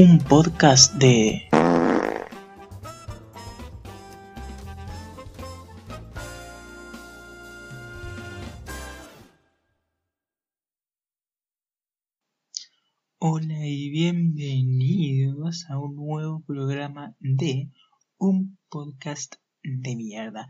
un 0.00 0.18
podcast 0.20 0.94
de... 0.94 1.42
Hola 13.18 13.66
y 13.66 13.90
bienvenidos 13.90 15.66
a 15.68 15.80
un 15.80 15.96
nuevo 15.96 16.44
programa 16.46 17.16
de 17.18 17.68
un 18.18 18.56
podcast 18.68 19.34
de 19.64 19.96
mierda. 19.96 20.48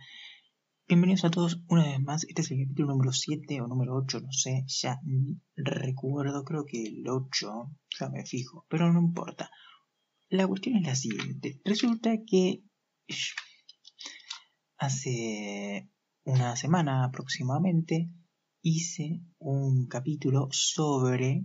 Bienvenidos 0.91 1.27
a 1.27 1.31
todos 1.31 1.61
una 1.69 1.85
vez 1.85 2.01
más. 2.01 2.25
Este 2.25 2.41
es 2.41 2.51
el 2.51 2.63
capítulo 2.63 2.89
número 2.89 3.13
7 3.13 3.61
o 3.61 3.67
número 3.69 3.95
8, 3.95 4.21
no 4.23 4.33
sé, 4.33 4.65
ya 4.69 4.99
recuerdo, 5.55 6.45
creo 6.45 6.65
que 6.65 6.83
el 6.83 7.07
8, 7.07 7.77
ya 8.01 8.09
me 8.09 8.25
fijo, 8.25 8.65
pero 8.71 8.91
no 8.91 8.99
importa. 8.99 9.51
La 10.31 10.47
cuestión 10.47 10.77
es 10.77 10.87
la 10.87 10.95
siguiente. 10.95 11.61
Resulta 11.63 12.17
que 12.27 12.63
hace 14.79 15.91
una 16.25 16.57
semana 16.57 17.05
aproximadamente 17.05 18.11
hice 18.63 19.21
un 19.41 19.89
capítulo 19.89 20.49
sobre 20.53 21.45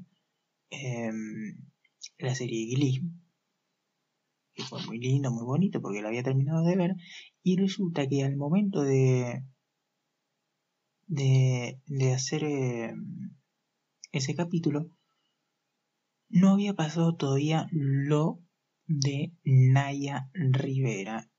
em, 0.70 1.58
la 2.18 2.34
serie 2.34 2.74
Glee 2.74 3.02
que 4.54 4.64
fue 4.64 4.86
muy 4.86 5.00
lindo, 5.00 5.32
muy 5.32 5.46
bonito, 5.46 5.82
porque 5.82 6.02
lo 6.02 6.08
había 6.08 6.24
terminado 6.24 6.64
de 6.64 6.76
ver, 6.76 6.96
y 7.42 7.58
resulta 7.58 8.08
que 8.08 8.24
al 8.24 8.36
momento 8.36 8.82
de, 8.84 9.44
de, 11.08 11.80
de 11.88 12.14
hacer 12.14 12.44
eh, 12.44 12.94
ese 14.12 14.36
capítulo, 14.36 14.90
no 16.30 16.52
había 16.52 16.74
pasado 16.74 17.16
todavía 17.16 17.68
lo 17.72 18.40
de 18.86 19.34
Naya 19.44 20.30
Rivera. 20.34 21.30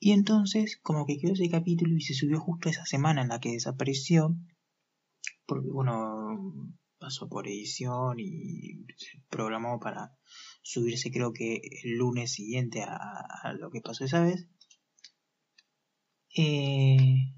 Y 0.00 0.12
entonces, 0.12 0.78
como 0.80 1.06
que 1.06 1.18
quedó 1.18 1.32
ese 1.32 1.50
capítulo 1.50 1.96
y 1.96 2.00
se 2.00 2.14
subió 2.14 2.40
justo 2.40 2.68
esa 2.68 2.84
semana 2.84 3.22
en 3.22 3.28
la 3.28 3.40
que 3.40 3.52
desapareció, 3.52 4.36
porque 5.46 5.68
bueno, 5.70 6.72
pasó 6.98 7.28
por 7.28 7.46
edición 7.46 8.18
y 8.18 8.84
se 8.96 9.22
programó 9.28 9.78
para 9.80 10.16
subirse 10.62 11.10
creo 11.10 11.32
que 11.32 11.60
el 11.84 11.96
lunes 11.96 12.32
siguiente 12.32 12.82
a, 12.82 13.52
lo 13.58 13.70
que 13.70 13.80
pasó 13.80 14.04
esa 14.04 14.20
vez. 14.22 14.48
Eh, 16.36 17.34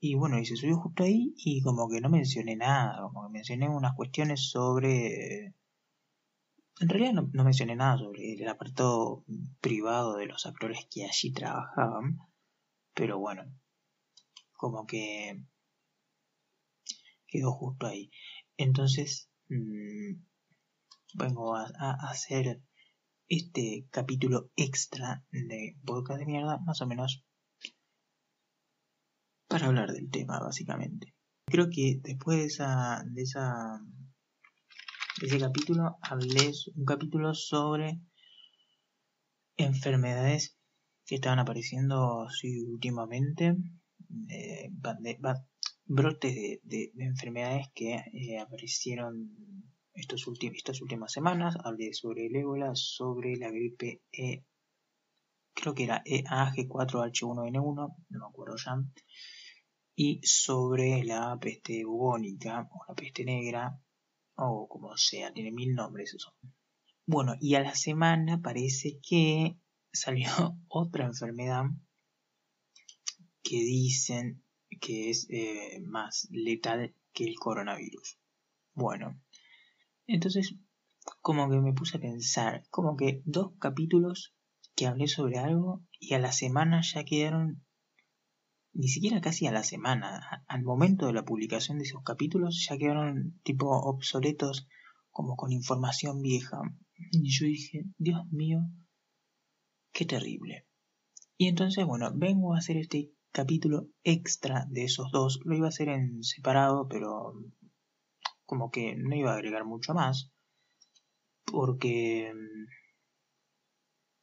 y 0.00 0.14
bueno, 0.14 0.38
y 0.38 0.46
se 0.46 0.56
subió 0.56 0.76
justo 0.78 1.04
ahí 1.04 1.34
y 1.36 1.62
como 1.62 1.88
que 1.88 2.00
no 2.00 2.08
mencioné 2.08 2.56
nada, 2.56 3.02
como 3.02 3.26
que 3.26 3.32
mencioné 3.32 3.68
unas 3.68 3.94
cuestiones 3.94 4.50
sobre... 4.50 5.54
En 6.80 6.88
realidad 6.88 7.12
no, 7.12 7.30
no 7.32 7.44
mencioné 7.44 7.76
nada 7.76 7.98
sobre 7.98 8.34
el 8.34 8.48
apartado 8.48 9.24
privado 9.60 10.16
de 10.16 10.26
los 10.26 10.46
actores 10.46 10.86
que 10.90 11.04
allí 11.04 11.32
trabajaban, 11.32 12.18
pero 12.94 13.18
bueno, 13.18 13.44
como 14.54 14.86
que 14.86 15.44
quedó 17.32 17.52
justo 17.52 17.86
ahí. 17.86 18.10
Entonces, 18.62 19.28
mmm, 19.48 20.22
vengo 21.14 21.56
a, 21.56 21.66
hacer 22.10 22.62
este 23.28 23.88
capítulo 23.90 24.50
extra 24.54 25.24
de 25.32 25.76
podcast 25.84 26.20
de 26.20 26.26
mierda, 26.26 26.58
más 26.58 26.80
o 26.80 26.86
menos 26.86 27.24
para 29.48 29.66
hablar 29.66 29.92
del 29.92 30.10
tema, 30.10 30.38
básicamente. 30.38 31.12
Creo 31.44 31.70
que 31.70 31.98
después 32.02 32.38
de 32.38 32.44
esa, 32.44 33.02
de 33.04 33.22
esa, 33.22 33.80
de 35.20 35.26
ese 35.26 35.40
capítulo, 35.40 35.98
hablé 36.00 36.52
un 36.76 36.84
capítulo 36.84 37.34
sobre 37.34 38.00
enfermedades 39.56 40.56
que 41.04 41.16
estaban 41.16 41.40
apareciendo 41.40 42.28
últimamente, 42.68 43.56
eh, 44.28 44.70
brotes 45.94 46.34
de, 46.62 46.92
enfermedades 46.98 47.68
que 47.74 47.94
eh, 47.94 48.38
aparecieron 48.38 49.30
estas 49.94 50.26
últimas 50.80 51.12
semanas 51.12 51.54
hablé 51.62 51.92
sobre 51.92 52.26
el 52.26 52.36
ébola, 52.36 52.70
sobre 52.74 53.36
la 53.36 53.50
gripe 53.50 54.02
E, 54.10 54.44
creo 55.52 55.74
que 55.74 55.84
era 55.84 56.02
EAG4H1N1, 56.04 57.74
no 58.08 58.18
me 58.18 58.26
acuerdo 58.26 58.56
ya, 58.56 58.82
y 59.94 60.20
sobre 60.22 61.04
la 61.04 61.38
peste 61.38 61.84
bubónica 61.84 62.66
o 62.72 62.84
la 62.88 62.94
peste 62.94 63.24
negra, 63.24 63.78
o 64.36 64.66
como 64.68 64.96
sea, 64.96 65.30
tiene 65.32 65.52
mil 65.52 65.74
nombres 65.74 66.14
eso. 66.14 66.34
Bueno, 67.04 67.34
y 67.38 67.54
a 67.56 67.60
la 67.60 67.74
semana 67.74 68.40
parece 68.40 68.98
que 69.06 69.58
salió 69.92 70.30
otra 70.68 71.04
enfermedad 71.04 71.64
que 73.42 73.56
dicen 73.56 74.42
que 74.82 75.10
es 75.10 75.28
eh, 75.30 75.80
más 75.86 76.28
letal 76.32 76.94
que 77.12 77.24
el 77.24 77.36
coronavirus. 77.36 78.18
Bueno, 78.74 79.22
entonces, 80.06 80.56
como 81.20 81.48
que 81.48 81.60
me 81.60 81.72
puse 81.72 81.96
a 81.96 82.00
pensar, 82.00 82.64
como 82.68 82.96
que 82.96 83.22
dos 83.24 83.52
capítulos 83.60 84.34
que 84.74 84.86
hablé 84.86 85.06
sobre 85.06 85.38
algo 85.38 85.84
y 86.00 86.14
a 86.14 86.18
la 86.18 86.32
semana 86.32 86.80
ya 86.82 87.04
quedaron, 87.04 87.64
ni 88.72 88.88
siquiera 88.88 89.20
casi 89.20 89.46
a 89.46 89.52
la 89.52 89.62
semana, 89.62 90.44
al 90.48 90.62
momento 90.62 91.06
de 91.06 91.12
la 91.12 91.24
publicación 91.24 91.78
de 91.78 91.84
esos 91.84 92.02
capítulos 92.02 92.66
ya 92.68 92.76
quedaron 92.76 93.40
tipo 93.44 93.68
obsoletos 93.68 94.66
como 95.10 95.36
con 95.36 95.52
información 95.52 96.20
vieja. 96.22 96.60
Y 97.12 97.30
yo 97.30 97.46
dije, 97.46 97.84
Dios 97.98 98.26
mío, 98.32 98.62
qué 99.92 100.06
terrible. 100.06 100.66
Y 101.36 101.46
entonces, 101.46 101.84
bueno, 101.86 102.10
vengo 102.14 102.54
a 102.54 102.58
hacer 102.58 102.78
este 102.78 103.12
capítulo 103.32 103.88
extra 104.04 104.66
de 104.68 104.84
esos 104.84 105.10
dos. 105.10 105.40
Lo 105.44 105.56
iba 105.56 105.66
a 105.66 105.70
hacer 105.70 105.88
en 105.88 106.22
separado, 106.22 106.86
pero 106.88 107.34
como 108.44 108.70
que 108.70 108.94
no 108.94 109.16
iba 109.16 109.32
a 109.32 109.34
agregar 109.34 109.64
mucho 109.64 109.94
más, 109.94 110.30
porque 111.44 112.32
mm, 112.34 112.66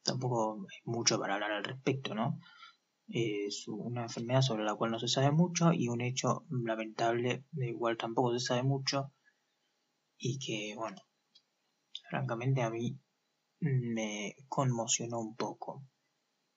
tampoco 0.04 0.66
hay 0.70 0.78
mucho 0.84 1.18
para 1.18 1.34
hablar 1.34 1.52
al 1.52 1.64
respecto, 1.64 2.14
¿no? 2.14 2.38
Es 3.08 3.66
una 3.66 4.04
enfermedad 4.04 4.42
sobre 4.42 4.64
la 4.64 4.76
cual 4.76 4.92
no 4.92 5.00
se 5.00 5.08
sabe 5.08 5.32
mucho 5.32 5.72
y 5.72 5.88
un 5.88 6.00
hecho 6.00 6.46
lamentable 6.48 7.44
de 7.50 7.68
igual 7.68 7.96
tampoco 7.96 8.32
se 8.32 8.46
sabe 8.46 8.62
mucho 8.62 9.12
y 10.16 10.38
que, 10.38 10.76
bueno, 10.76 10.98
francamente 12.08 12.62
a 12.62 12.70
mí 12.70 13.00
me 13.60 14.36
conmocionó 14.48 15.18
un 15.18 15.34
poco. 15.34 15.82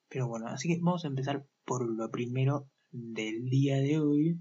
Pero 0.10 0.28
bueno, 0.28 0.48
así 0.48 0.68
que 0.68 0.80
vamos 0.80 1.06
a 1.06 1.08
empezar 1.08 1.48
por 1.66 1.90
lo 1.90 2.10
primero 2.12 2.70
del 2.92 3.50
día 3.50 3.78
de 3.78 4.00
hoy, 4.00 4.40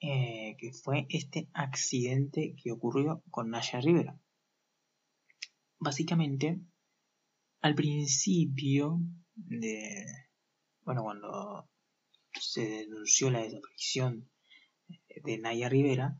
eh, 0.00 0.56
que 0.58 0.72
fue 0.72 1.06
este 1.08 1.48
accidente 1.52 2.54
que 2.62 2.72
ocurrió 2.72 3.22
con 3.30 3.50
Naya 3.50 3.80
Rivera. 3.80 4.18
Básicamente, 5.78 6.60
al 7.60 7.74
principio 7.74 9.00
de, 9.34 10.04
bueno, 10.84 11.02
cuando 11.02 11.68
se 12.40 12.66
denunció 12.66 13.30
la 13.30 13.42
desaparición 13.42 14.28
de 15.24 15.38
Naya 15.38 15.68
Rivera, 15.68 16.18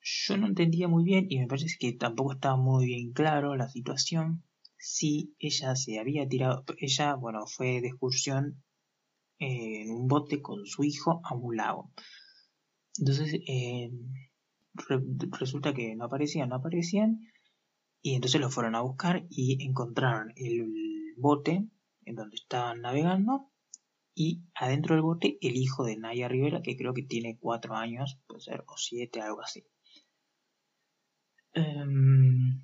yo 0.00 0.36
no 0.36 0.46
entendía 0.46 0.88
muy 0.88 1.04
bien 1.04 1.26
y 1.28 1.38
me 1.38 1.46
parece 1.46 1.76
que 1.78 1.92
tampoco 1.92 2.32
estaba 2.32 2.56
muy 2.56 2.86
bien 2.86 3.12
claro 3.12 3.56
la 3.56 3.68
situación 3.68 4.42
si 4.78 5.34
ella 5.38 5.74
se 5.76 5.98
había 5.98 6.28
tirado, 6.28 6.64
ella, 6.78 7.14
bueno, 7.14 7.46
fue 7.46 7.80
de 7.80 7.88
excursión 7.88 8.62
en 9.38 9.90
un 9.90 10.08
bote 10.08 10.42
con 10.42 10.66
su 10.66 10.84
hijo 10.84 11.20
a 11.24 11.34
un 11.34 11.56
lago. 11.56 11.92
Entonces, 12.98 13.40
eh, 13.46 13.90
resulta 15.38 15.74
que 15.74 15.94
no 15.94 16.04
aparecían, 16.04 16.48
no 16.48 16.56
aparecían, 16.56 17.20
y 18.02 18.14
entonces 18.14 18.40
lo 18.40 18.50
fueron 18.50 18.74
a 18.74 18.80
buscar 18.80 19.26
y 19.28 19.64
encontraron 19.64 20.32
el 20.36 21.14
bote 21.16 21.68
en 22.04 22.14
donde 22.14 22.36
estaban 22.36 22.80
navegando 22.80 23.50
y 24.14 24.42
adentro 24.54 24.94
del 24.94 25.02
bote 25.02 25.38
el 25.40 25.56
hijo 25.56 25.84
de 25.84 25.96
Naya 25.96 26.26
Rivera, 26.28 26.62
que 26.62 26.76
creo 26.76 26.92
que 26.92 27.02
tiene 27.02 27.38
cuatro 27.38 27.76
años, 27.76 28.18
puede 28.26 28.40
ser, 28.40 28.64
o 28.66 28.76
siete, 28.76 29.20
algo 29.20 29.42
así. 29.42 29.64
Em, 31.52 32.62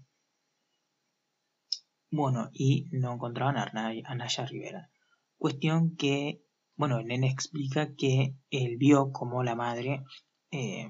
bueno, 2.11 2.50
y 2.53 2.88
no 2.91 3.15
encontraban 3.15 3.56
a 3.56 4.15
Naya, 4.15 4.47
Rivera. 4.47 4.91
Cuestión 5.37 5.97
que, 5.97 6.44
bueno, 6.76 6.99
el 6.99 7.06
nene 7.06 7.29
explica 7.29 7.94
que 7.94 8.37
él 8.50 8.76
vio 8.76 9.12
como 9.12 9.43
la 9.43 9.55
madre 9.55 10.03
eh, 10.50 10.88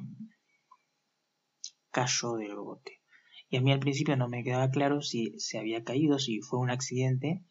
cayó 1.90 2.34
del 2.36 2.56
bote. 2.56 3.00
Y 3.48 3.56
a 3.56 3.60
mí 3.60 3.70
al 3.72 3.80
principio 3.80 4.16
no 4.16 4.28
me 4.28 4.42
quedaba 4.42 4.70
claro 4.70 5.02
si 5.02 5.38
se 5.38 5.58
había 5.58 5.84
caído, 5.84 6.18
si 6.18 6.40
fue 6.40 6.58
un 6.58 6.70
accidente 6.70 7.44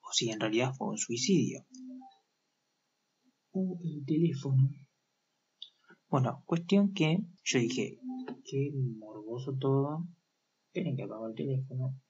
o 0.00 0.12
si 0.12 0.30
en 0.30 0.40
realidad 0.40 0.74
fue 0.76 0.88
un 0.88 0.98
suicidio. 0.98 1.66
Uh, 3.52 3.78
el 3.84 4.04
teléfono. 4.06 4.70
Bueno, 6.08 6.42
cuestión 6.46 6.94
que 6.94 7.18
yo 7.44 7.58
dije, 7.58 7.98
qué 8.44 8.70
morboso 8.98 9.56
todo. 9.58 10.06
Esperen 10.66 10.96
que 10.96 11.02
apago 11.02 11.28
el 11.28 11.34
teléfono. 11.34 12.00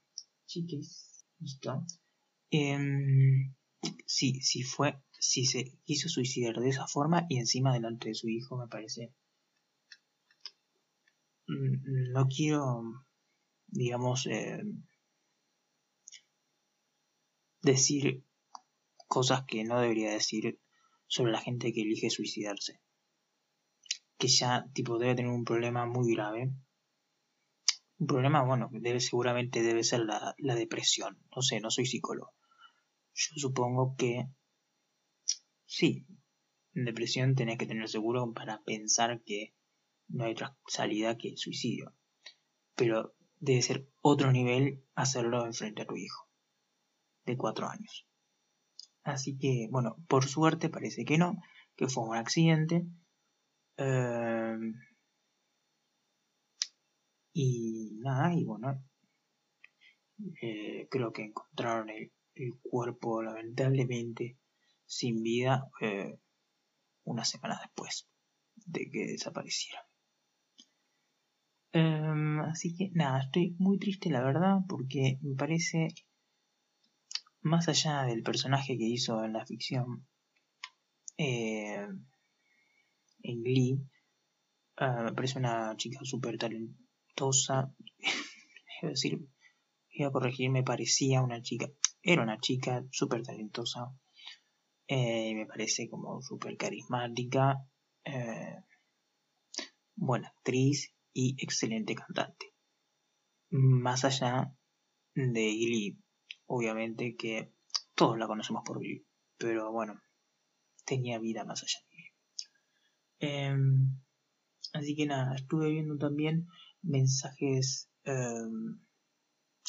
chiques, 0.47 1.25
¿listo? 1.41 1.85
Em, 2.51 3.55
sí, 4.07 4.41
sí 4.41 4.63
fue, 4.63 4.95
si 5.23 5.47
se 5.47 5.79
quiso 5.85 6.09
suicidar 6.09 6.57
de 6.57 6.69
esa 6.69 6.89
forma 6.89 7.27
y 7.29 7.39
encima 7.39 7.73
delante 7.73 8.09
de 8.09 8.15
su 8.17 8.29
hijo, 8.29 8.59
me 8.59 8.67
parece. 8.67 9.13
Mm, 11.47 12.11
no 12.13 12.27
quiero, 12.27 13.07
digamos, 13.69 14.27
eh, 14.27 14.65
decir 17.63 18.25
cosas 19.07 19.45
que 19.45 19.63
no 19.63 19.81
debería 19.81 20.11
decir 20.11 20.59
sobre 21.07 21.31
la 21.31 21.41
gente 21.41 21.73
que 21.73 21.83
elige 21.83 22.11
suicidarse. 22.11 22.81
Que 24.19 24.27
ya, 24.27 24.67
tipo, 24.75 24.99
debe 24.99 25.15
tener 25.15 25.31
un 25.31 25.45
problema 25.45 25.87
muy 25.87 26.13
grave. 26.13 26.51
Un 27.99 28.07
problema, 28.09 28.43
bueno, 28.43 28.71
debe, 28.73 28.99
seguramente 28.99 29.63
debe 29.63 29.85
ser 29.85 30.01
la, 30.01 30.35
la 30.39 30.57
depresión. 30.57 31.23
No 31.35 31.43
sé, 31.43 31.61
no 31.61 31.71
soy 31.71 31.87
psicólogo. 31.87 32.35
Yo 33.15 33.35
supongo 33.37 33.95
que 33.97 34.27
sí, 35.73 36.07
en 36.75 36.85
depresión 36.85 37.35
tenés 37.35 37.57
que 37.57 37.67
tener 37.67 37.89
seguro 37.89 38.33
para 38.35 38.63
pensar 38.63 39.23
que 39.25 39.55
no 40.09 40.25
hay 40.25 40.33
otra 40.33 40.57
salida 40.67 41.17
que 41.17 41.29
el 41.29 41.39
suicidio. 41.39 41.95
Pero 42.77 43.15
debe 43.41 43.63
ser 43.63 43.89
otro 44.03 44.31
nivel 44.33 44.85
hacerlo 44.95 45.47
enfrente 45.47 45.83
a 45.83 45.87
tu 45.87 45.97
hijo 45.97 46.29
de 47.25 47.39
cuatro 47.39 47.69
años. 47.69 48.07
Así 49.03 49.39
que, 49.39 49.69
bueno, 49.71 49.97
por 50.09 50.27
suerte 50.27 50.69
parece 50.69 51.05
que 51.07 51.17
no, 51.17 51.41
que 51.75 51.89
fue 51.89 52.05
un 52.05 52.17
accidente. 52.17 52.87
Em, 53.79 54.75
y 57.33 57.93
nada, 58.01 58.35
y 58.35 58.45
bueno, 58.45 58.85
eh, 60.43 60.87
creo 60.91 61.13
que 61.13 61.23
encontraron 61.25 61.89
el, 61.89 62.13
el, 62.35 62.55
cuerpo 62.61 63.23
lamentablemente 63.23 64.37
sin 64.93 65.23
vida 65.23 65.71
eh, 65.81 66.19
una 67.05 67.25
semana 67.25 67.59
después 67.63 68.09
de 68.67 68.91
que 68.91 69.07
desapareciera. 69.07 69.81
Em, 71.73 72.41
así 72.41 72.77
que 72.77 72.91
nada, 72.93 73.21
estoy 73.21 73.57
muy 73.59 73.79
triste 73.79 74.11
la 74.11 74.23
verdad 74.23 74.59
porque 74.69 75.19
me 75.23 75.35
parece, 75.35 75.89
más 77.41 77.69
allá 77.69 78.03
del 78.03 78.23
personaje 78.23 78.77
que 78.77 78.85
hizo 78.85 79.25
en 79.25 79.33
la 79.33 79.47
ficción, 79.47 80.07
eh, 81.17 81.89
en 83.23 83.43
Glee, 83.43 83.79
eh, 84.77 85.03
me 85.05 85.13
parece 85.15 85.39
una 85.39 85.75
chica 85.77 86.01
súper 86.03 86.37
talentosa. 86.37 87.75
es 88.83 88.91
decir, 88.91 89.27
iba 89.91 90.09
a 90.09 90.13
corregir, 90.13 90.51
me 90.51 90.63
parecía 90.63 91.23
una 91.23 91.41
chica, 91.41 91.71
era 92.03 92.23
una 92.23 92.39
chica 92.39 92.85
súper 92.91 93.23
talentosa. 93.23 93.91
Eh, 94.95 95.35
me 95.35 95.47
parece 95.47 95.89
como 95.89 96.21
súper 96.21 96.59
carismática, 96.59 97.67
buena 99.97 100.29
actriz 100.29 100.93
y 101.15 101.35
excelente 101.43 101.95
cantante. 101.95 102.53
Más 103.49 104.05
allá 104.05 104.55
de 105.15 105.45
Glee, 105.61 105.99
obviamente 106.45 107.17
que 107.17 107.55
todos 107.95 108.19
la 108.19 108.27
conocemos 108.27 108.65
por 108.67 108.81
Glee, 108.81 109.07
pero 109.39 109.73
bueno, 109.73 109.99
tenía 110.85 111.19
vida 111.19 111.47
más 111.47 111.63
allá 111.63 111.81
de 111.89 111.97
Glee. 111.97 112.13
Em, 113.21 114.01
así 114.75 114.95
que 114.95 115.07
nada, 115.07 115.35
estuve 115.37 115.71
viendo 115.71 115.97
también 115.97 116.49
mensajes 116.83 117.89
em, 118.05 118.79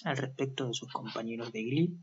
al 0.03 0.17
respecto 0.17 0.67
de 0.67 0.73
sus 0.73 0.91
compañeros 0.91 1.53
de 1.53 1.63
Glee. 1.63 1.97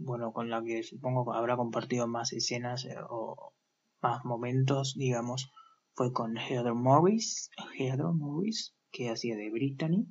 Bueno, 0.00 0.32
con 0.32 0.48
la 0.48 0.62
que 0.62 0.84
supongo 0.84 1.34
habrá 1.34 1.56
compartido 1.56 2.06
más 2.06 2.32
escenas 2.32 2.84
eh, 2.84 2.94
o 3.10 3.52
más 4.00 4.24
momentos, 4.24 4.94
digamos, 4.96 5.50
fue 5.94 6.12
con 6.12 6.36
Heather 6.36 6.74
Morris, 6.74 7.50
Heather 7.76 8.12
Morris 8.14 8.76
que 8.92 9.10
hacía 9.10 9.36
de 9.36 9.50
Brittany, 9.50 10.06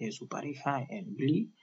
de 0.00 0.10
su 0.10 0.26
pareja 0.26 0.84
en 0.88 1.14
Glee. 1.14 1.54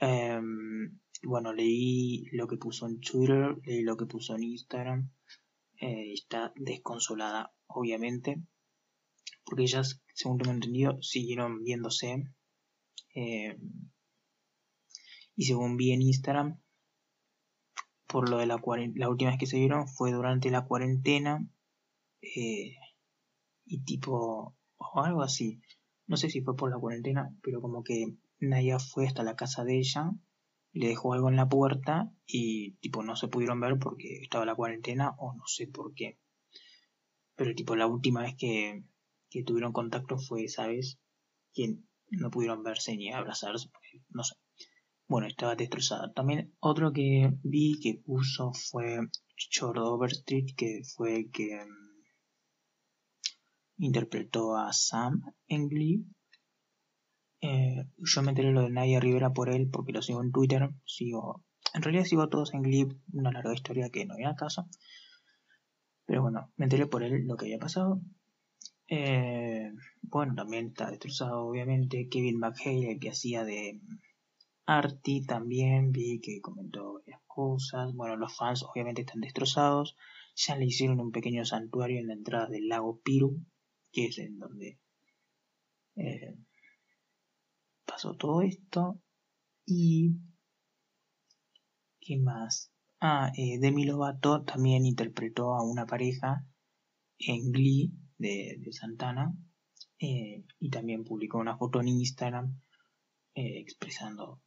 Em, 0.00 0.98
bueno, 1.22 1.52
leí 1.52 2.24
lo 2.32 2.48
que 2.48 2.56
puso 2.56 2.86
en 2.86 3.00
Twitter, 3.00 3.54
leí 3.64 3.82
lo 3.82 3.98
que 3.98 4.06
puso 4.06 4.34
en 4.34 4.44
Instagram. 4.44 5.10
Eh, 5.78 6.14
está 6.14 6.54
desconsolada, 6.56 7.52
obviamente, 7.66 8.42
porque 9.44 9.64
ellas, 9.64 10.02
según 10.14 10.38
tengo 10.38 10.54
entendido, 10.54 11.02
siguieron 11.02 11.62
viéndose. 11.62 12.24
Em, 13.14 13.90
y 15.36 15.44
según 15.44 15.76
vi 15.76 15.92
en 15.92 16.00
Instagram, 16.02 16.58
por 18.10 18.28
lo 18.28 18.38
de 18.38 18.46
la, 18.46 18.60
la 18.94 19.08
última 19.08 19.30
vez 19.30 19.38
que 19.38 19.46
se 19.46 19.58
vieron 19.58 19.86
fue 19.86 20.10
durante 20.10 20.50
la 20.50 20.64
cuarentena. 20.64 21.46
Eh, 22.20 22.76
y 23.64 23.84
tipo, 23.84 24.56
o 24.76 25.00
algo 25.02 25.22
así. 25.22 25.60
No 26.06 26.16
sé 26.16 26.28
si 26.28 26.40
fue 26.40 26.56
por 26.56 26.70
la 26.70 26.78
cuarentena, 26.78 27.32
pero 27.42 27.60
como 27.60 27.84
que 27.84 28.16
Naya 28.40 28.78
fue 28.80 29.06
hasta 29.06 29.22
la 29.22 29.36
casa 29.36 29.64
de 29.64 29.78
ella, 29.78 30.10
le 30.72 30.88
dejó 30.88 31.12
algo 31.12 31.28
en 31.28 31.36
la 31.36 31.48
puerta 31.48 32.12
y 32.26 32.72
tipo 32.80 33.02
no 33.02 33.14
se 33.14 33.28
pudieron 33.28 33.60
ver 33.60 33.78
porque 33.78 34.20
estaba 34.22 34.44
la 34.44 34.56
cuarentena 34.56 35.14
o 35.18 35.34
no 35.34 35.44
sé 35.46 35.68
por 35.68 35.94
qué. 35.94 36.18
Pero 37.36 37.54
tipo 37.54 37.76
la 37.76 37.86
última 37.86 38.22
vez 38.22 38.34
que, 38.36 38.82
que 39.30 39.44
tuvieron 39.44 39.72
contacto 39.72 40.18
fue 40.18 40.44
esa 40.44 40.66
vez 40.66 40.98
que 41.52 41.76
no 42.10 42.30
pudieron 42.30 42.64
verse 42.64 42.96
ni 42.96 43.12
abrazarse, 43.12 43.70
no 44.08 44.24
sé. 44.24 44.34
Bueno, 45.10 45.26
estaba 45.26 45.56
destrozada. 45.56 46.12
También 46.12 46.54
otro 46.60 46.92
que 46.92 47.32
vi 47.42 47.80
que 47.80 47.94
puso 47.94 48.52
fue 48.52 49.00
Short 49.36 49.76
Overstreet, 49.78 50.54
que 50.56 50.82
fue 50.84 51.28
que 51.32 51.66
interpretó 53.78 54.56
a 54.56 54.72
Sam 54.72 55.20
en 55.48 55.68
Glee. 55.68 56.06
Eh, 57.40 57.86
yo 57.96 58.22
me 58.22 58.28
enteré 58.28 58.52
lo 58.52 58.62
de 58.62 58.70
Nadia 58.70 59.00
Rivera 59.00 59.32
por 59.32 59.50
él 59.50 59.68
porque 59.68 59.92
lo 59.92 60.00
sigo 60.00 60.22
en 60.22 60.30
Twitter. 60.30 60.70
Sigo, 60.86 61.44
en 61.74 61.82
realidad 61.82 62.04
sigo 62.04 62.22
a 62.22 62.30
todos 62.30 62.54
en 62.54 62.62
Glee, 62.62 62.86
una 63.12 63.32
larga 63.32 63.52
historia 63.52 63.90
que 63.90 64.06
no 64.06 64.14
viene 64.14 64.36
caso. 64.36 64.68
Pero 66.06 66.22
bueno, 66.22 66.52
me 66.56 66.66
enteré 66.66 66.86
por 66.86 67.02
él 67.02 67.26
lo 67.26 67.36
que 67.36 67.46
había 67.46 67.58
pasado. 67.58 68.00
Eh, 68.86 69.72
bueno, 70.02 70.36
también 70.36 70.68
está 70.68 70.88
destrozado, 70.88 71.46
obviamente. 71.46 72.08
Kevin 72.08 72.38
McHale, 72.38 72.92
el 72.92 73.00
que 73.00 73.10
hacía 73.10 73.42
de 73.42 73.80
Artie, 74.66 75.24
también 75.26 75.90
vi 75.90 76.20
que 76.20 76.40
comentó 76.40 76.94
varias 76.94 77.20
cosas. 77.26 77.92
Bueno, 77.94 78.16
los 78.16 78.36
fans 78.36 78.62
obviamente 78.62 79.02
están 79.02 79.20
destrozados. 79.20 79.96
Ya 80.36 80.56
le 80.56 80.66
hicieron 80.66 81.00
un 81.00 81.10
pequeño 81.10 81.44
santuario 81.44 81.98
en 81.98 82.06
la 82.06 82.14
entrada 82.14 82.46
del 82.46 82.68
lago 82.68 83.00
Piru, 83.00 83.44
que 83.92 84.06
es 84.06 84.18
en 84.18 84.38
donde 84.38 84.78
eh, 85.96 86.36
pasó 87.84 88.14
todo 88.14 88.42
esto. 88.42 89.00
Y. 89.66 90.12
¿Qué 92.00 92.16
más? 92.16 92.72
Ah, 93.00 93.32
eh, 93.36 93.58
Demi 93.58 93.84
Lovato 93.84 94.44
también 94.44 94.86
interpretó 94.86 95.54
a 95.54 95.62
una 95.62 95.86
pareja 95.86 96.46
en 97.18 97.50
Glee 97.52 97.92
de, 98.18 98.60
Santana. 98.70 99.34
Eh, 99.98 100.44
y 100.58 100.70
también 100.70 101.04
publicó 101.04 101.38
una 101.38 101.58
foto 101.58 101.80
en 101.80 101.88
Instagram 101.88 102.60
expresando 103.34 104.40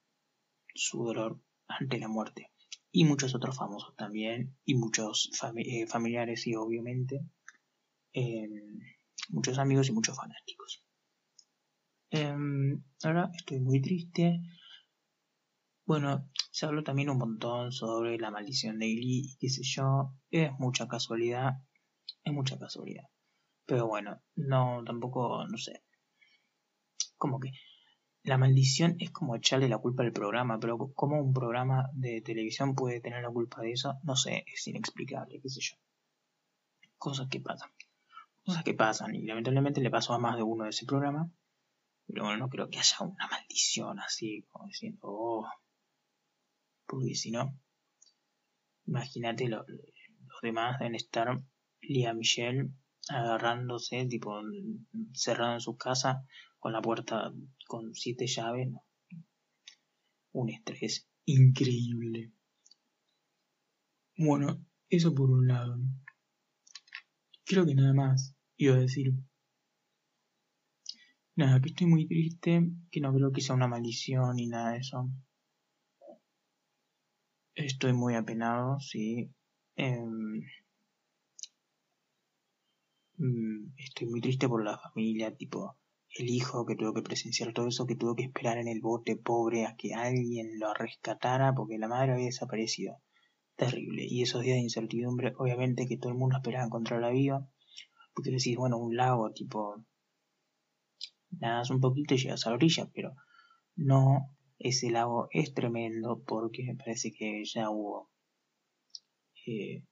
su 0.73 1.03
dolor 1.03 1.39
ante 1.67 1.97
la 1.99 2.07
muerte. 2.07 2.51
Y 2.91 3.05
muchos 3.05 3.33
otros 3.35 3.57
famosos 3.57 3.95
también. 3.95 4.55
Y 4.65 4.75
muchos 4.75 5.31
familiares, 5.87 6.47
y 6.47 6.55
obviamente 6.55 7.21
muchos 9.29 9.57
amigos 9.57 9.89
y 9.89 9.91
muchos 9.91 10.15
fanáticos. 10.15 10.85
Em, 12.11 12.83
ahora 13.03 13.31
estoy 13.33 13.59
muy 13.59 13.81
triste. 13.81 14.41
Bueno, 15.85 16.29
se 16.51 16.65
habló 16.65 16.83
también 16.83 17.09
un 17.09 17.17
montón 17.17 17.71
sobre 17.71 18.17
la 18.17 18.31
maldición 18.31 18.79
de 18.79 18.93
Glee 18.93 19.23
y 19.25 19.37
qué 19.37 19.49
sé 19.49 19.63
yo. 19.63 20.13
Es 20.29 20.51
mucha 20.59 20.87
casualidad. 20.87 21.53
Es 22.23 22.33
mucha 22.33 22.57
casualidad. 22.57 23.05
Pero 23.65 23.87
bueno, 23.87 24.21
no, 24.35 24.83
tampoco, 24.85 25.45
no 25.47 25.57
sé. 25.57 25.83
Como 27.17 27.39
que 27.39 27.51
la 28.23 28.37
maldición 28.37 28.97
es 28.99 29.11
como 29.11 29.35
echarle 29.35 29.69
la 29.69 29.77
culpa 29.77 30.03
al 30.03 30.11
programa, 30.11 30.59
pero 30.59 30.77
¿cómo 30.93 31.21
un 31.21 31.33
programa 31.33 31.89
de 31.93 32.21
televisión 32.21 32.75
puede 32.75 32.99
tener 33.01 33.21
la 33.21 33.29
culpa 33.29 33.61
de 33.61 33.73
eso? 33.73 33.99
No 34.03 34.15
sé, 34.15 34.45
es 34.51 34.67
inexplicable, 34.67 35.39
qué 35.41 35.49
sé 35.49 35.61
yo. 35.61 35.75
Cosas 36.97 37.27
que 37.29 37.39
pasan 37.39 37.69
cosas 38.43 38.63
que 38.63 38.73
pasan 38.73 39.15
y 39.15 39.23
lamentablemente 39.23 39.81
le 39.81 39.89
pasó 39.89 40.13
a 40.13 40.19
más 40.19 40.35
de 40.35 40.43
uno 40.43 40.65
de 40.65 40.71
ese 40.71 40.85
programa. 40.85 41.31
Pero 42.05 42.23
bueno, 42.23 42.37
no 42.37 42.49
creo 42.49 42.69
que 42.69 42.79
haya 42.79 42.97
una 42.99 43.27
maldición 43.27 43.99
así, 43.99 44.45
como 44.51 44.67
diciendo, 44.67 44.99
oh, 45.03 45.47
porque 46.85 47.15
si 47.15 47.31
no, 47.31 47.57
imagínate 48.85 49.47
los 49.47 49.65
demás 50.41 50.79
deben 50.79 50.95
estar 50.95 51.41
Lía 51.81 52.13
Michelle 52.13 52.69
agarrándose, 53.07 54.05
tipo, 54.05 54.41
cerrado 55.13 55.53
en 55.53 55.61
su 55.61 55.77
casa 55.77 56.25
con 56.63 56.71
la 56.71 56.81
puerta 56.81 57.29
con 57.67 57.93
siete 57.93 58.25
llaves, 58.25 58.71
no, 58.71 58.85
un 60.31 60.49
estrés 60.49 61.09
increíble. 61.25 62.31
Bueno, 64.17 64.65
eso 64.89 65.13
por 65.13 65.29
un 65.29 65.45
lado. 65.45 65.77
Creo 67.43 67.65
que 67.65 67.75
nada 67.75 67.93
más 67.93 68.33
iba 68.55 68.75
a 68.75 68.79
decir. 68.79 69.13
Nada, 71.35 71.59
que 71.59 71.67
estoy 71.67 71.87
muy 71.87 72.07
triste, 72.07 72.71
que 72.89 73.01
no 73.01 73.13
creo 73.13 73.33
que 73.33 73.41
sea 73.41 73.55
una 73.55 73.67
maldición 73.67 74.37
ni 74.37 74.47
nada 74.47 74.71
de 74.71 74.77
eso. 74.77 75.09
Estoy 77.55 77.91
muy 77.91 78.15
apenado, 78.15 78.79
sí. 78.79 79.29
Em, 79.75 80.41
mm, 83.17 83.73
estoy 83.75 84.07
muy 84.07 84.21
triste 84.21 84.47
por 84.47 84.63
la 84.63 84.77
familia, 84.77 85.35
tipo, 85.35 85.77
el 86.15 86.29
hijo 86.29 86.65
que 86.65 86.75
tuvo 86.75 86.93
que 86.93 87.01
presenciar 87.01 87.53
todo 87.53 87.67
eso, 87.67 87.87
que 87.87 87.95
tuvo 87.95 88.15
que 88.15 88.23
esperar 88.23 88.57
en 88.57 88.67
el 88.67 88.81
bote 88.81 89.15
pobre 89.15 89.65
a 89.65 89.75
que 89.75 89.93
alguien 89.93 90.59
lo 90.59 90.73
rescatara 90.73 91.53
porque 91.55 91.77
la 91.77 91.87
madre 91.87 92.13
había 92.13 92.25
desaparecido. 92.25 93.01
Terrible. 93.55 94.05
Y 94.07 94.21
esos 94.21 94.41
días 94.41 94.55
de 94.55 94.61
incertidumbre, 94.61 95.33
obviamente 95.37 95.87
que 95.87 95.97
todo 95.97 96.11
el 96.11 96.17
mundo 96.17 96.37
esperaba 96.37 96.65
encontrar 96.65 97.01
la 97.01 97.09
viva, 97.09 97.47
porque 98.13 98.31
decís, 98.31 98.55
bueno, 98.57 98.77
un 98.77 98.95
lago, 98.95 99.31
tipo, 99.31 99.83
nadas 101.31 101.69
un 101.71 101.79
poquito 101.79 102.13
y 102.13 102.17
llegas 102.17 102.45
a 102.45 102.51
la 102.51 102.55
orilla, 102.55 102.89
pero 102.93 103.15
no, 103.75 104.35
ese 104.59 104.91
lago 104.91 105.27
es 105.31 105.53
tremendo 105.53 106.23
porque 106.25 106.63
me 106.63 106.75
parece 106.75 107.11
que 107.11 107.43
ya 107.45 107.69
hubo 107.69 108.11
eh, 109.47 109.83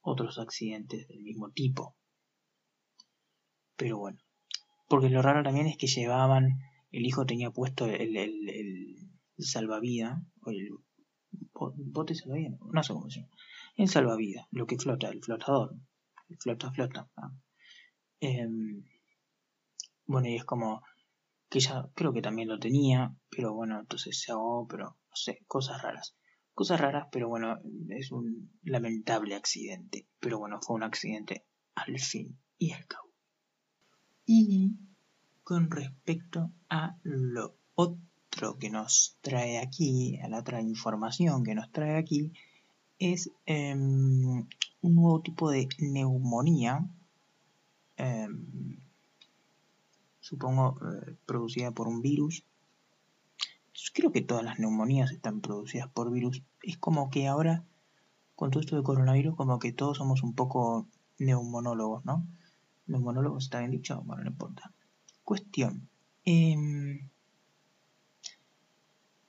otros 0.00 0.38
accidentes 0.38 1.06
del 1.08 1.22
mismo 1.22 1.50
tipo. 1.50 1.94
Pero 3.76 3.98
bueno, 3.98 4.18
porque 4.92 5.08
lo 5.08 5.22
raro 5.22 5.42
también 5.42 5.68
es 5.68 5.78
que 5.78 5.86
llevaban, 5.86 6.60
el 6.90 7.06
hijo 7.06 7.24
tenía 7.24 7.50
puesto 7.50 7.86
el, 7.86 8.14
el, 8.14 8.50
el 8.50 9.10
salvavidas, 9.38 10.20
o 10.42 10.50
el 10.50 10.68
bote 11.30 12.14
salvavidas, 12.14 12.60
no 12.60 12.82
sé 12.82 12.92
cómo 12.92 13.08
se 13.08 13.20
llama, 13.20 13.32
el 13.78 13.88
salvavidas, 13.88 14.46
lo 14.50 14.66
que 14.66 14.76
flota, 14.76 15.08
el 15.08 15.22
flotador, 15.22 15.74
flota, 16.38 16.70
flota. 16.72 17.08
Em, 18.20 18.84
bueno, 20.04 20.28
y 20.28 20.36
es 20.36 20.44
como 20.44 20.82
que 21.48 21.60
ya 21.60 21.88
creo 21.94 22.12
que 22.12 22.20
también 22.20 22.48
lo 22.48 22.58
tenía, 22.58 23.16
pero 23.30 23.54
bueno, 23.54 23.80
entonces 23.80 24.20
se 24.20 24.32
ahogó, 24.32 24.68
pero 24.68 24.84
no 24.84 25.16
sé, 25.16 25.38
cosas 25.46 25.80
raras. 25.80 26.14
Cosas 26.52 26.78
raras, 26.78 27.06
pero 27.10 27.30
bueno, 27.30 27.60
es 27.88 28.12
un 28.12 28.58
lamentable 28.62 29.36
accidente. 29.36 30.06
Pero 30.20 30.38
bueno, 30.38 30.60
fue 30.60 30.76
un 30.76 30.82
accidente 30.82 31.46
al 31.76 31.98
fin 31.98 32.38
y 32.58 32.72
al 32.72 32.86
cabo. 32.86 33.11
Y 34.26 34.76
con 35.44 35.70
respecto 35.70 36.50
a 36.68 36.96
lo 37.02 37.56
otro 37.74 38.58
que 38.58 38.70
nos 38.70 39.16
trae 39.20 39.58
aquí, 39.58 40.18
a 40.20 40.28
la 40.28 40.38
otra 40.38 40.60
información 40.60 41.44
que 41.44 41.54
nos 41.54 41.70
trae 41.72 41.96
aquí, 41.96 42.32
es 42.98 43.30
em, 43.46 44.46
un 44.80 44.94
nuevo 44.94 45.20
tipo 45.20 45.50
de 45.50 45.68
neumonía, 45.78 46.86
em, 47.96 48.78
supongo 50.20 50.78
eh, 50.80 51.16
producida 51.26 51.72
por 51.72 51.88
un 51.88 52.00
virus. 52.00 52.44
Creo 53.92 54.12
que 54.12 54.22
todas 54.22 54.44
las 54.44 54.58
neumonías 54.58 55.10
están 55.10 55.40
producidas 55.40 55.88
por 55.88 56.10
virus. 56.12 56.42
Es 56.62 56.78
como 56.78 57.10
que 57.10 57.26
ahora, 57.26 57.64
con 58.36 58.50
todo 58.50 58.60
esto 58.60 58.76
de 58.76 58.82
coronavirus, 58.82 59.36
como 59.36 59.58
que 59.58 59.72
todos 59.72 59.98
somos 59.98 60.22
un 60.22 60.34
poco 60.34 60.86
neumonólogos, 61.18 62.04
¿no? 62.04 62.24
Los 62.86 63.00
monólogos 63.00 63.44
está 63.44 63.60
bien 63.60 63.70
dicho, 63.70 64.02
bueno, 64.04 64.24
no 64.24 64.30
importa. 64.30 64.72
Cuestión. 65.24 65.88
Em, 66.24 67.08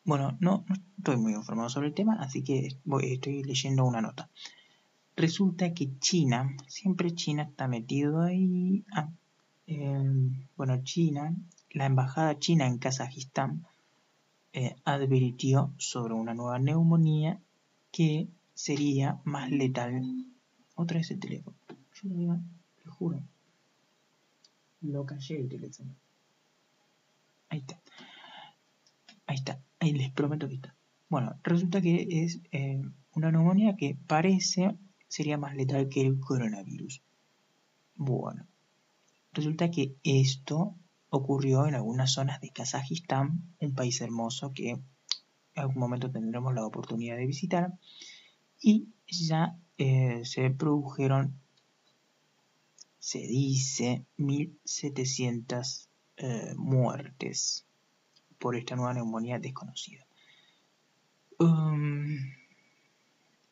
bueno, 0.04 0.38
no, 0.40 0.66
estoy 0.98 1.18
muy 1.18 1.34
informado 1.34 1.70
sobre 1.70 1.88
el 1.88 1.94
tema, 1.94 2.18
así 2.20 2.44
que 2.44 2.76
estoy 3.02 3.44
leyendo 3.44 3.86
una 3.86 4.02
nota. 4.02 4.30
Resulta 5.16 5.74
que 5.74 5.98
China, 6.00 6.56
siempre 6.68 7.14
China 7.14 7.44
está 7.44 7.68
metido 7.68 8.22
ahí. 8.22 8.84
Ah, 8.92 9.10
em, 9.68 10.48
bueno, 10.58 10.84
China, 10.84 11.36
la 11.72 11.86
embajada 11.86 12.40
china 12.40 12.68
en 12.68 12.80
Kazajistán 12.80 13.66
eh, 14.54 14.76
advirtió 14.84 15.72
sobre 15.78 16.14
una 16.14 16.34
nueva 16.34 16.60
neumonía 16.60 17.40
que 17.92 18.28
sería 18.54 19.20
más 19.24 19.50
letal. 19.52 20.02
Otra 20.76 20.98
vez 20.98 21.12
el 21.12 21.20
teléfono. 21.20 21.56
Yo 21.70 22.10
lo 22.10 22.16
digo, 22.16 22.40
lo 22.86 22.92
juro 22.94 23.24
lo 24.84 25.06
callé 25.06 25.38
el. 25.38 25.72
Ahí 27.50 27.60
está. 27.60 27.82
Ahí 29.26 29.36
está. 29.36 29.62
Ahí 29.80 29.94
les 29.94 30.12
prometo 30.12 30.48
que 30.48 30.56
está. 30.56 30.76
Bueno, 31.10 31.40
resulta 31.44 31.82
que 31.82 32.08
es 32.24 32.42
eh, 32.52 32.82
una 33.16 33.32
neumonía 33.32 33.76
que 33.76 33.98
parece 34.08 34.78
sería 35.08 35.38
más 35.38 35.56
letal 35.56 35.90
que 35.90 36.02
el 36.02 36.20
coronavirus. 36.20 37.02
Bueno, 37.96 38.48
resulta 39.32 39.70
que 39.70 39.96
esto 40.04 40.76
ocurrió 41.10 41.68
en 41.68 41.76
algunas 41.76 42.12
zonas 42.12 42.42
de 42.42 42.50
Kazajistán, 42.50 43.54
un 43.60 43.76
país 43.76 44.02
hermoso 44.02 44.52
que 44.52 44.72
en 44.72 44.84
algún 45.56 45.78
momento 45.78 46.10
tendremos 46.10 46.56
la 46.56 46.66
oportunidad 46.66 47.18
de 47.18 47.28
visitar, 47.28 47.74
y 48.60 48.88
ya 49.06 49.56
eh, 49.78 50.22
se 50.24 50.50
produjeron 50.50 51.40
se 53.04 53.20
dice 53.20 54.06
1.700 54.18 55.90
eh, 56.16 56.54
muertes 56.56 57.66
por 58.40 58.56
esta 58.56 58.78
nueva 58.78 58.94
neumonía 58.94 59.40
desconocida. 59.40 60.06
Um, 61.38 62.16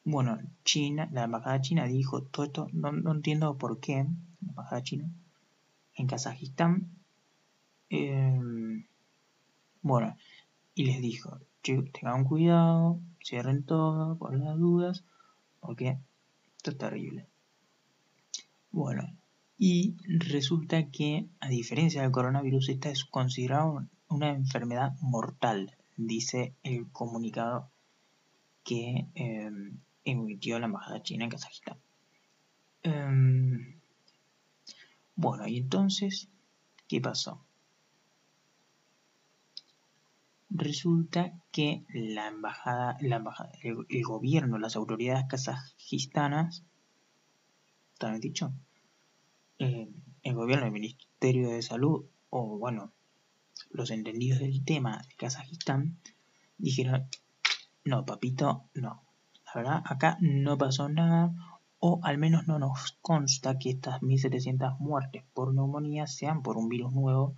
bueno, 0.05 0.39
China, 0.63 1.09
la 1.11 1.25
embajada 1.25 1.59
china 1.59 1.83
dijo 1.83 2.23
todo 2.23 2.45
esto, 2.45 2.69
no, 2.71 3.11
entiendo 3.11 3.57
por 3.57 3.81
qué, 3.81 4.05
la 4.39 4.49
embajada 4.51 4.83
china, 4.83 5.11
en 5.95 6.07
Kazajistán, 6.07 6.89
em, 7.89 8.85
bueno, 9.81 10.15
y 10.75 10.85
les 10.85 11.01
dijo, 11.01 11.41
tengan 11.61 12.23
cuidado, 12.23 13.01
cierren 13.21 13.65
todo 13.65 14.17
por 14.17 14.33
las 14.33 14.57
dudas, 14.57 15.03
porque 15.59 15.97
esto 16.55 16.71
es 16.71 16.77
terrible. 16.77 17.27
Bueno, 18.71 19.03
y 19.63 19.95
resulta 20.07 20.89
que, 20.89 21.27
a 21.39 21.47
diferencia 21.47 22.01
del 22.01 22.09
coronavirus, 22.09 22.69
esta 22.69 22.89
es 22.89 23.05
considerada 23.05 23.87
una 24.09 24.31
enfermedad 24.31 24.93
mortal, 25.01 25.77
dice 25.97 26.55
el 26.63 26.89
comunicado 26.91 27.69
que 28.63 29.05
em, 29.13 29.77
emitió 30.03 30.57
la 30.57 30.65
Embajada 30.65 31.03
China 31.03 31.25
en 31.25 31.29
Kazajistán. 31.29 31.77
Em, 32.81 33.79
bueno, 35.15 35.47
y 35.47 35.57
entonces, 35.57 36.27
¿qué 36.87 36.99
pasó? 36.99 37.45
Resulta 40.49 41.33
que 41.51 41.83
la 41.93 42.29
embajada, 42.29 42.97
la 42.99 43.17
embajada 43.17 43.51
el, 43.61 44.03
gobierno, 44.03 44.57
las 44.57 44.75
autoridades 44.75 45.27
kazajistanas, 45.29 46.63
¿está 47.93 48.17
dicho? 48.17 48.51
Eh, 49.61 49.87
el 50.23 50.33
gobierno, 50.33 50.65
el 50.65 50.71
Ministerio 50.71 51.51
de 51.51 51.61
Salud 51.61 52.05
o 52.31 52.57
bueno, 52.57 52.93
los 53.69 53.91
entendidos 53.91 54.39
del 54.39 54.65
tema 54.65 55.03
de 55.07 55.15
Kazajistán 55.15 55.99
dijeron, 56.57 57.07
no, 57.85 58.03
papito, 58.03 58.63
no. 58.73 59.03
La 59.45 59.53
verdad, 59.53 59.83
acá 59.85 60.17
no 60.19 60.57
pasó 60.57 60.89
nada 60.89 61.35
o 61.77 61.99
al 62.01 62.17
menos 62.17 62.47
no 62.47 62.57
nos 62.57 62.97
consta 63.03 63.59
que 63.59 63.69
estas 63.69 64.01
1.700 64.01 64.79
muertes 64.79 65.23
por 65.31 65.53
neumonía 65.53 66.07
sean 66.07 66.41
por 66.41 66.57
un 66.57 66.67
virus 66.67 66.91
nuevo, 66.93 67.35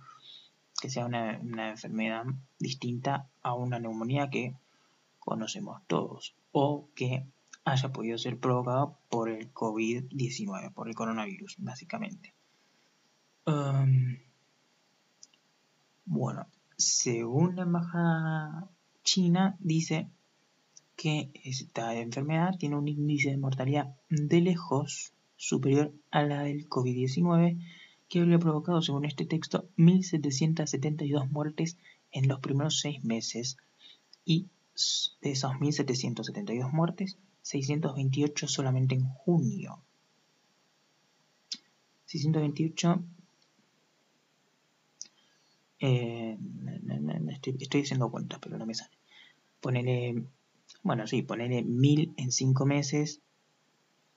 que 0.80 0.88
sea 0.88 1.04
una, 1.04 1.38
una 1.42 1.70
enfermedad 1.72 2.24
distinta 2.58 3.28
a 3.42 3.52
una 3.52 3.78
neumonía 3.78 4.30
que 4.30 4.56
conocemos 5.18 5.82
todos 5.86 6.34
o 6.52 6.88
que 6.94 7.26
haya 7.64 7.92
podido 7.92 8.18
ser 8.18 8.38
provocado 8.38 8.98
por 9.08 9.28
el 9.30 9.52
COVID-19, 9.52 10.72
por 10.72 10.88
el 10.88 10.94
coronavirus, 10.94 11.56
básicamente. 11.58 12.34
Um, 13.46 14.18
bueno, 16.04 16.46
según 16.76 17.56
la 17.56 17.62
embajada 17.62 18.68
china, 19.02 19.56
dice 19.60 20.08
que 20.96 21.30
esta 21.44 21.94
enfermedad 21.94 22.56
tiene 22.58 22.76
un 22.76 22.88
índice 22.88 23.30
de 23.30 23.36
mortalidad 23.36 23.96
de 24.08 24.40
lejos 24.40 25.12
superior 25.36 25.92
a 26.10 26.22
la 26.22 26.42
del 26.42 26.68
COVID-19, 26.68 27.58
que 28.08 28.20
habría 28.20 28.38
provocado, 28.38 28.82
según 28.82 29.04
este 29.04 29.24
texto, 29.24 29.68
1.772 29.76 31.28
muertes 31.30 31.78
en 32.12 32.28
los 32.28 32.40
primeros 32.40 32.80
seis 32.80 33.02
meses. 33.02 33.56
Y 34.24 34.48
de 35.22 35.30
esas 35.30 35.52
1.772 35.52 36.70
muertes, 36.72 37.18
628 37.44 38.48
solamente 38.48 38.94
en 38.94 39.04
junio. 39.04 39.78
628 42.06 43.04
eh, 45.80 46.38
estoy, 47.60 47.82
haciendo 47.82 48.10
cuentas, 48.10 48.38
pero 48.40 48.56
no 48.56 48.64
me 48.64 48.74
sale. 48.74 48.96
ponele, 49.60 50.24
bueno, 50.82 51.06
sí, 51.06 51.20
ponele 51.20 51.62
mil 51.62 52.14
en 52.16 52.32
cinco 52.32 52.64
meses 52.64 53.20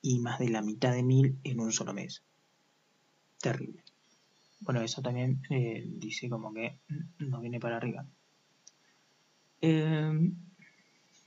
y 0.01 0.19
más 0.19 0.39
de 0.39 0.48
la 0.48 0.62
mitad 0.62 0.93
de 0.93 1.03
mil 1.03 1.38
en 1.43 1.60
un 1.60 1.74
solo 1.74 1.93
mes. 1.93 2.24
Terrible. 3.41 3.84
Bueno, 4.62 4.81
eso 4.81 5.01
también 5.01 5.41
eh, 5.50 5.84
dice 5.86 6.29
como 6.29 6.53
que 6.53 6.79
no 7.19 7.41
viene 7.41 7.60
para 7.60 7.75
arriba. 7.75 8.05
Eh, 9.60 10.31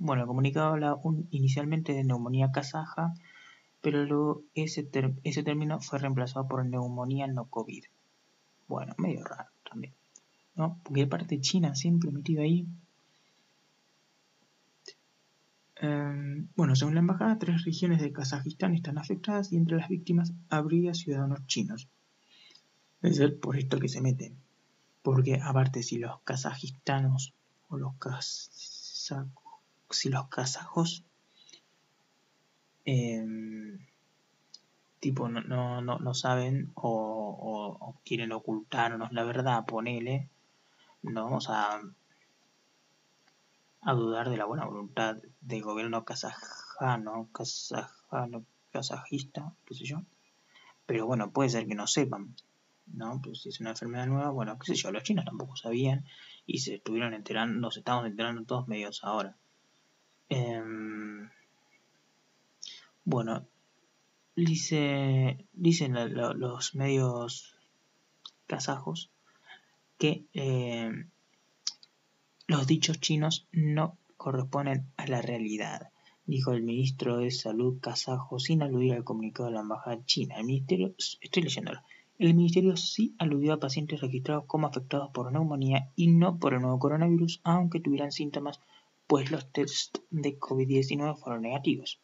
bueno, 0.00 0.22
el 0.22 0.28
comunicado 0.28 0.68
habla 0.68 0.96
inicialmente 1.30 1.92
de 1.92 2.04
neumonía 2.04 2.50
kazaja, 2.52 3.12
pero 3.82 4.02
luego 4.06 4.42
ese, 4.54 4.82
término 4.82 5.78
fue 5.80 5.98
reemplazado 5.98 6.48
por 6.48 6.64
neumonía 6.64 7.26
no 7.26 7.44
COVID. 7.44 7.84
Bueno, 8.66 8.94
medio 8.96 9.22
raro 9.24 9.50
también. 9.68 9.92
¿no? 10.54 10.80
Porque 10.82 11.02
hay 11.02 11.06
parte 11.06 11.38
China 11.40 11.74
siempre 11.74 12.10
metido 12.10 12.42
ahí. 12.42 12.66
Em, 15.76 16.48
bueno, 16.56 16.74
según 16.76 16.94
la 16.94 17.00
embajada, 17.00 17.38
tres 17.38 17.62
regiones 17.64 18.00
de 18.00 18.12
Kazajistán 18.12 18.74
están 18.74 18.96
afectadas 18.96 19.52
y 19.52 19.56
entre 19.56 19.76
las 19.76 19.88
víctimas 19.88 20.32
habría 20.48 20.94
ciudadanos 20.94 21.46
chinos. 21.46 21.88
Es 23.02 23.16
ser 23.16 23.38
por 23.38 23.58
esto 23.58 23.78
que 23.78 23.88
se 23.88 24.00
meten. 24.00 24.36
Porque 25.02 25.40
aparte 25.42 25.82
si 25.82 25.98
los 25.98 26.20
kazajistanos 26.22 27.34
o 27.68 27.76
los 27.76 27.94
kazakos, 27.96 29.49
si 29.90 30.08
los 30.08 30.28
kazajos 30.28 31.04
em, 32.84 33.78
tipo 35.00 35.28
no, 35.28 35.40
no, 35.80 35.98
no, 35.98 36.14
saben 36.14 36.72
o, 36.74 37.96
quieren 38.04 38.32
ocultarnos 38.32 39.12
la 39.12 39.24
verdad, 39.24 39.64
ponele, 39.66 40.28
no 41.02 41.24
vamos 41.24 41.48
a, 41.48 41.80
a 43.82 43.92
dudar 43.94 44.30
de 44.30 44.36
la 44.36 44.44
buena 44.44 44.66
voluntad 44.66 45.16
del 45.40 45.62
gobierno 45.62 46.04
kazajano, 46.04 47.28
kazajano, 47.32 48.44
kazajista, 48.72 49.52
qué 49.64 49.74
sé 49.74 49.84
yo. 49.84 50.02
Pero 50.86 51.06
bueno, 51.06 51.30
puede 51.30 51.50
ser 51.50 51.66
que 51.66 51.74
no 51.74 51.86
sepan, 51.86 52.34
¿no? 52.86 53.20
Pues 53.22 53.42
si 53.42 53.48
es 53.48 53.60
una 53.60 53.70
enfermedad 53.70 54.06
nueva, 54.06 54.30
bueno, 54.30 54.58
qué 54.58 54.66
sé 54.66 54.74
yo, 54.74 54.90
los 54.90 55.02
chinos 55.02 55.24
tampoco 55.24 55.56
sabían 55.56 56.04
y 56.46 56.58
se 56.58 56.74
estuvieron 56.74 57.14
enterando, 57.14 57.58
nos 57.60 57.76
estamos 57.76 58.06
enterando 58.06 58.44
todos 58.44 58.68
medios 58.68 59.04
ahora. 59.04 59.36
Em, 60.30 61.28
bueno, 63.04 63.46
dice, 64.36 65.44
dicen 65.52 65.94
los 66.14 66.74
medios 66.76 67.56
kazajos 68.46 69.10
que 69.98 70.24
eh, 70.32 70.92
los 72.46 72.66
dichos 72.66 73.00
chinos 73.00 73.48
no 73.52 73.98
corresponden 74.16 74.86
a 74.96 75.06
la 75.06 75.20
realidad, 75.20 75.90
dijo 76.26 76.52
el 76.52 76.62
ministro 76.62 77.18
de 77.18 77.32
Salud 77.32 77.80
kazajo 77.80 78.38
sin 78.38 78.62
aludir 78.62 78.94
al 78.94 79.04
comunicado 79.04 79.48
de 79.48 79.54
la 79.56 79.60
embajada 79.60 80.04
china. 80.04 80.36
El 80.36 80.44
ministerio, 80.44 80.94
estoy 81.20 81.42
leyéndolo, 81.42 81.80
el 82.20 82.34
ministerio 82.34 82.76
sí 82.76 83.14
aludió 83.18 83.54
a 83.54 83.60
pacientes 83.60 84.00
registrados 84.00 84.44
como 84.46 84.68
afectados 84.68 85.10
por 85.10 85.32
neumonía 85.32 85.90
y 85.96 86.06
no 86.08 86.38
por 86.38 86.54
el 86.54 86.60
nuevo 86.60 86.78
coronavirus, 86.78 87.40
aunque 87.44 87.80
tuvieran 87.80 88.12
síntomas, 88.12 88.60
pues 89.10 89.32
los 89.32 89.50
tests 89.50 89.90
de 90.10 90.38
COVID-19 90.38 91.18
fueron 91.18 91.42
negativos. 91.42 92.00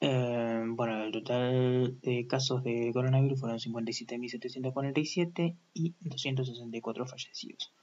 Eh, 0.00 0.64
bueno, 0.66 1.04
el 1.04 1.12
total 1.12 2.00
de 2.00 2.26
casos 2.26 2.64
de 2.64 2.90
coronavirus 2.94 3.38
fueron 3.38 3.58
57.747 3.58 5.56
y 5.74 5.94
264 6.00 7.06
fallecidos. 7.06 7.74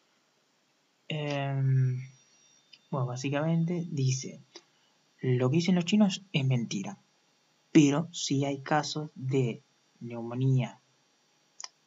Em, 1.08 2.02
bueno, 2.90 3.06
básicamente 3.06 3.86
dice, 3.88 4.42
lo 5.22 5.52
que 5.52 5.58
dicen 5.58 5.76
los 5.76 5.86
chinos 5.86 6.24
es 6.34 6.44
mentira, 6.44 6.98
pero 7.72 8.10
sí 8.12 8.46
hay 8.46 8.64
casos 8.64 9.12
de 9.14 9.62
neumonía, 10.00 10.82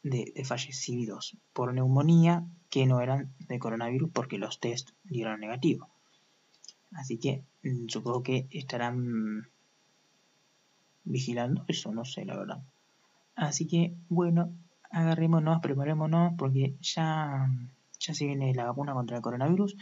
de, 0.04 0.32
de 0.32 0.44
fallecidos 0.44 1.36
por 1.52 1.74
neumonía 1.74 2.46
que 2.68 2.86
no 2.86 3.00
eran 3.00 3.34
de 3.48 3.58
coronavirus 3.58 4.12
porque 4.12 4.38
los 4.38 4.60
test 4.60 4.90
dieron 5.02 5.40
negativo. 5.40 5.88
Así 6.92 7.18
que 7.18 7.44
mm, 7.62 7.88
supongo 7.88 8.22
que 8.22 8.48
estarán 8.50 9.48
vigilando 11.04 11.64
eso, 11.68 11.92
no 11.92 12.04
sé, 12.04 12.24
la 12.24 12.36
verdad. 12.36 12.62
Así 13.34 13.66
que, 13.66 13.96
bueno, 14.08 14.52
agarrémonos, 14.90 15.60
preparémonos, 15.60 16.34
porque 16.36 16.76
ya, 16.80 17.48
ya 17.98 18.14
se 18.14 18.26
viene 18.26 18.54
la 18.54 18.66
vacuna 18.66 18.92
contra 18.92 19.16
el 19.16 19.22
coronavirus. 19.22 19.76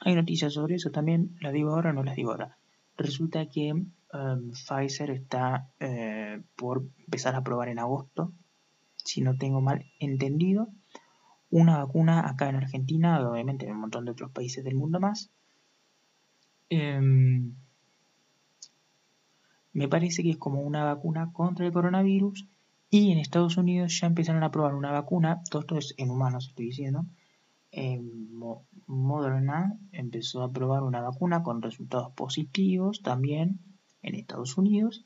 Hay 0.00 0.14
noticias 0.14 0.54
sobre 0.54 0.76
eso 0.76 0.90
también, 0.90 1.36
las 1.40 1.52
digo 1.52 1.70
ahora 1.70 1.90
o 1.90 1.92
no 1.92 2.02
las 2.02 2.16
digo 2.16 2.30
ahora. 2.30 2.56
Resulta 2.96 3.46
que 3.46 3.68
em, 3.68 4.52
Pfizer 4.52 5.10
está 5.10 5.70
eh, 5.80 6.42
por 6.56 6.84
empezar 6.98 7.34
a 7.34 7.42
probar 7.42 7.68
en 7.68 7.78
agosto, 7.78 8.32
si 8.96 9.22
no 9.22 9.36
tengo 9.36 9.60
mal 9.60 9.86
entendido, 9.98 10.68
una 11.50 11.78
vacuna 11.78 12.28
acá 12.28 12.48
en 12.48 12.56
Argentina, 12.56 13.28
obviamente 13.28 13.66
en 13.66 13.72
un 13.72 13.80
montón 13.80 14.04
de 14.04 14.12
otros 14.12 14.30
países 14.30 14.62
del 14.64 14.76
mundo 14.76 15.00
más. 15.00 15.30
Em, 16.70 17.52
me 19.72 19.88
parece 19.88 20.22
que 20.22 20.30
es 20.30 20.36
como 20.36 20.60
una 20.60 20.84
vacuna 20.84 21.32
contra 21.32 21.66
el 21.66 21.72
coronavirus 21.72 22.46
y 22.90 23.10
en 23.10 23.18
Estados 23.18 23.56
Unidos 23.56 23.98
ya 24.00 24.06
empezaron 24.06 24.44
a 24.44 24.50
probar 24.50 24.74
una 24.74 24.92
vacuna, 24.92 25.42
todo 25.50 25.62
esto 25.62 25.76
es 25.76 25.94
en 25.96 26.10
humanos 26.10 26.48
estoy 26.48 26.66
diciendo, 26.66 27.06
Moderna 28.86 29.76
empezó 29.92 30.42
a 30.42 30.52
probar 30.52 30.82
una 30.82 31.00
vacuna 31.00 31.42
con 31.42 31.62
resultados 31.62 32.12
positivos 32.12 33.02
también 33.02 33.60
en 34.02 34.14
Estados 34.14 34.56
Unidos, 34.56 35.04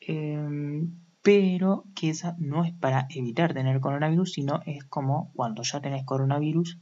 em, 0.00 0.92
pero 1.22 1.84
que 1.94 2.10
esa 2.10 2.36
no 2.38 2.64
es 2.64 2.72
para 2.72 3.06
evitar 3.10 3.54
tener 3.54 3.80
coronavirus, 3.80 4.32
sino 4.32 4.60
es 4.66 4.84
como 4.84 5.32
cuando 5.34 5.62
ya 5.62 5.80
tenés 5.80 6.04
coronavirus, 6.04 6.78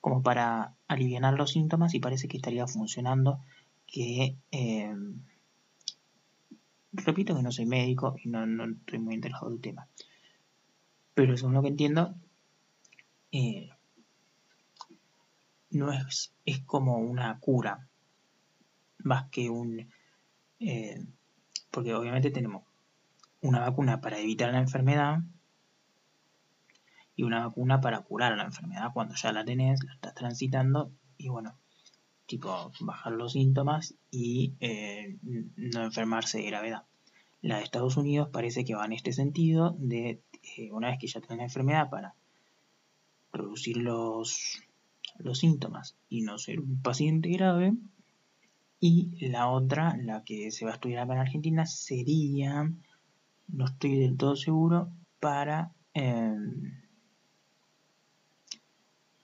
como 0.00 0.22
para 0.22 0.75
aliviar 0.88 1.34
los 1.34 1.52
síntomas 1.52 1.94
y 1.94 2.00
parece 2.00 2.28
que 2.28 2.36
estaría 2.36 2.66
funcionando 2.66 3.40
que 3.86 4.36
em, 4.50 5.20
repito 6.92 7.36
que 7.36 7.42
no 7.42 7.52
soy 7.52 7.66
médico 7.66 8.16
y 8.22 8.28
no, 8.28 8.44
estoy 8.64 8.98
muy 8.98 9.14
interesado 9.14 9.50
del 9.50 9.60
tema. 9.60 9.88
Pero 11.14 11.36
según 11.36 11.54
lo 11.54 11.62
que 11.62 11.68
entiendo, 11.68 12.14
eh, 13.32 13.70
no 15.70 15.92
es, 15.92 16.32
es 16.44 16.60
como 16.60 16.98
una 16.98 17.38
cura, 17.38 17.88
más 18.98 19.28
que 19.30 19.50
un... 19.50 19.88
Eh, 20.60 21.04
porque 21.70 21.94
obviamente 21.94 22.30
tenemos 22.30 22.64
una 23.42 23.60
vacuna 23.60 24.00
para 24.00 24.18
evitar 24.18 24.52
la 24.52 24.60
enfermedad 24.60 25.20
y 27.16 27.22
una 27.22 27.46
vacuna 27.46 27.80
para 27.80 28.00
curar 28.02 28.36
la 28.36 28.44
enfermedad 28.44 28.92
cuando 28.92 29.14
ya 29.14 29.32
la 29.32 29.44
tenés, 29.44 29.82
la 29.82 29.94
estás 29.94 30.14
transitando 30.14 30.92
y 31.16 31.28
bueno, 31.28 31.56
tipo 32.26 32.70
bajar 32.80 33.12
los 33.12 33.32
síntomas 33.32 33.94
y 34.10 34.54
eh, 34.60 35.16
no 35.22 35.84
enfermarse 35.84 36.38
de 36.38 36.46
gravedad. 36.46 36.84
La 37.40 37.58
de 37.58 37.64
Estados 37.64 37.96
Unidos 37.96 38.28
parece 38.32 38.64
que 38.64 38.74
va 38.74 38.84
en 38.84 38.92
este 38.92 39.12
sentido 39.12 39.76
de 39.78 40.20
eh, 40.56 40.70
una 40.72 40.88
vez 40.88 40.98
que 41.00 41.06
ya 41.06 41.20
tiene 41.20 41.38
la 41.38 41.44
enfermedad 41.44 41.90
para 41.90 42.14
reducir 43.32 43.76
los, 43.78 44.60
los 45.18 45.38
síntomas 45.38 45.96
y 46.08 46.22
no 46.22 46.38
ser 46.38 46.60
un 46.60 46.82
paciente 46.82 47.30
grave. 47.30 47.74
Y 48.78 49.28
la 49.28 49.48
otra, 49.48 49.96
la 49.96 50.22
que 50.22 50.50
se 50.50 50.64
va 50.64 50.72
a 50.72 50.74
estudiar 50.74 51.10
en 51.10 51.18
Argentina, 51.18 51.64
sería, 51.66 52.70
no 53.48 53.64
estoy 53.64 53.96
del 53.96 54.16
todo 54.16 54.36
seguro, 54.36 54.90
para, 55.18 55.72
em, 55.94 56.82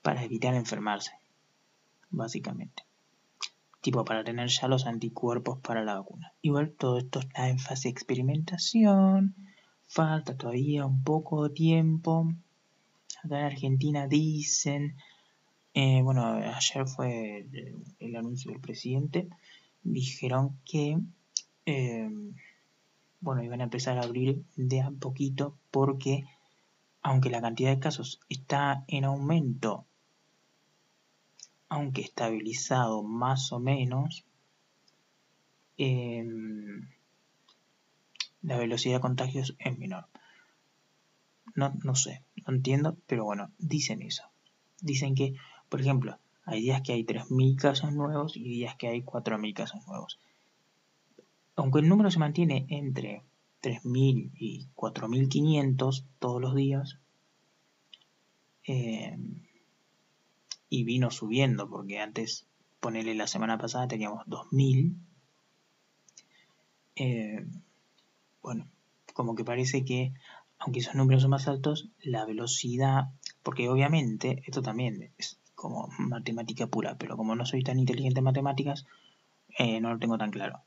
para 0.03 0.25
evitar 0.25 0.55
enfermarse, 0.55 1.13
básicamente 2.11 2.85
tipo 3.83 4.05
para 4.05 4.25
tener 4.25 4.49
ya 4.49 4.69
los 4.69 4.87
anticuerpos 4.87 5.59
para 5.59 5.85
la 5.85 5.97
vacuna. 5.97 6.33
Igual 6.41 6.71
todo 6.71 6.99
esto 6.99 7.19
está 7.19 7.49
en 7.49 7.59
fase 7.59 7.89
de 7.89 7.93
experimentación, 7.93 9.35
falta 9.87 10.37
todavía 10.37 10.87
un 10.87 11.03
poco 11.03 11.49
de 11.49 11.55
tiempo. 11.55 12.33
Acá 13.23 13.41
en 13.41 13.45
Argentina 13.45 14.07
dicen, 14.07 14.97
eh, 15.75 16.01
bueno, 16.03 16.25
ayer 16.25 16.87
fue 16.87 17.47
el, 17.99 18.17
anuncio 18.17 18.53
del 18.53 18.61
presidente, 18.61 19.29
dijeron 19.83 20.57
que, 20.65 20.99
eh, 21.67 22.09
bueno, 23.21 23.43
iban 23.43 23.61
a 23.61 23.65
empezar 23.65 23.99
a 23.99 24.03
abrir 24.03 24.45
de 24.57 24.81
a 24.81 24.91
poquito 24.93 25.57
porque 25.73 26.25
aunque 27.03 27.31
la 27.31 27.41
cantidad 27.41 27.71
de 27.71 27.81
casos 27.81 28.21
está 28.29 28.85
en 28.87 29.05
aumento 29.05 29.87
aunque 31.73 32.03
estabilizado 32.03 33.03
más 33.03 33.51
o 33.51 33.59
menos, 33.59 34.27
em, 35.79 36.87
la 38.43 38.59
velocidad 38.59 38.97
de 38.97 39.01
contagios 39.01 39.57
es 39.59 39.79
menor. 39.79 40.05
No, 41.55 41.73
no 41.83 41.95
sé, 41.95 42.23
no 42.47 42.53
entiendo, 42.55 42.99
pero 43.07 43.25
bueno, 43.25 43.51
dicen 43.59 44.03
eso. 44.03 44.25
Dicen 44.83 45.15
que, 45.15 45.35
por 45.71 45.81
ejemplo, 45.81 46.19
Hay 46.45 46.61
días 46.61 46.83
que 46.83 46.93
hay 46.93 47.05
3.000 47.05 47.57
casos 47.57 47.93
nuevos 47.93 48.37
y 48.37 48.43
días 48.43 48.75
que 48.75 48.89
hay 48.89 49.03
4.000 49.03 49.55
casos 49.55 49.87
nuevos. 49.87 50.19
Aunque 51.55 51.79
el 51.79 51.89
número 51.89 52.11
se 52.11 52.19
mantiene 52.19 52.67
entre 52.69 53.23
3.000 53.63 54.33
y 54.35 54.67
4.500 54.75 56.05
todos 56.19 56.41
los 56.43 56.57
días, 56.57 56.99
eh, 58.67 59.17
y 60.73 60.85
vino 60.85 61.11
subiendo, 61.11 61.69
porque 61.69 62.01
antes, 62.01 62.47
ponerle 62.81 63.15
la 63.15 63.27
semana 63.27 63.59
pasada 63.59 63.89
teníamos 63.89 64.25
2.000, 64.27 64.97
eh, 66.97 67.45
bueno, 68.43 68.67
como 69.13 69.35
que 69.35 69.45
parece 69.45 69.85
que, 69.85 70.15
aunque 70.59 70.81
esos 70.81 70.95
números 70.95 71.21
son 71.21 71.33
más 71.33 71.47
altos, 71.47 71.91
la 72.01 72.25
velocidad, 72.25 73.11
porque 73.43 73.69
obviamente 73.69 74.43
esto 74.47 74.63
también 74.63 75.13
es 75.19 75.39
como 75.55 75.89
matemática 75.99 76.67
pura, 76.67 76.97
pero 76.97 77.19
como 77.19 77.37
no 77.37 77.45
soy 77.45 77.63
tan 77.63 77.79
inteligente 77.79 78.21
en 78.21 78.25
matemáticas, 78.25 78.87
eh, 79.59 79.79
no 79.83 79.93
lo 79.93 79.99
tengo 79.99 80.17
tan 80.17 80.31
claro. 80.31 80.63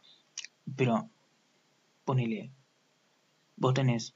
Pero, 0.75 1.09
ponele, 2.05 2.51
vos 3.57 3.73
tenés 3.73 4.13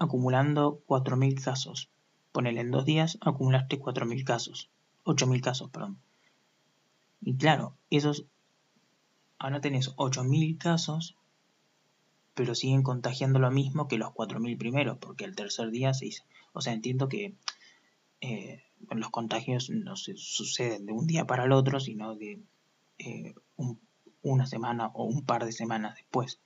acumulando 0.00 0.82
4.000 0.86 1.40
casos. 1.40 1.88
Ponele, 2.34 2.62
en 2.62 2.72
dos 2.72 2.84
días 2.84 3.16
acumulaste 3.20 3.78
4.000 3.78 4.24
casos. 4.24 4.68
8.000 5.04 5.40
casos, 5.40 5.70
perdón. 5.70 6.00
Y 7.22 7.36
claro, 7.36 7.76
esos... 7.90 8.26
Ahora 9.38 9.60
tenés 9.60 9.94
8.000 9.94 10.58
casos, 10.58 11.16
pero 12.34 12.56
siguen 12.56 12.82
contagiando 12.82 13.38
lo 13.38 13.52
mismo 13.52 13.86
que 13.86 13.98
los 13.98 14.08
4.000 14.08 14.58
primeros, 14.58 14.98
porque 14.98 15.24
el 15.24 15.36
tercer 15.36 15.70
día 15.70 15.94
se 15.94 16.06
hizo... 16.06 16.24
O 16.52 16.60
sea, 16.60 16.72
entiendo 16.72 17.08
que 17.08 17.36
eh, 18.20 18.64
los 18.90 19.10
contagios 19.10 19.70
no 19.70 19.94
se 19.94 20.16
suceden 20.16 20.86
de 20.86 20.92
un 20.92 21.06
día 21.06 21.28
para 21.28 21.44
el 21.44 21.52
otro, 21.52 21.78
sino 21.78 22.16
de 22.16 22.42
eh, 22.98 23.34
una 24.22 24.46
semana 24.46 24.88
o 24.88 25.04
un 25.04 25.24
par 25.24 25.44
de 25.44 25.52
semanas 25.52 25.94
después. 25.94 26.40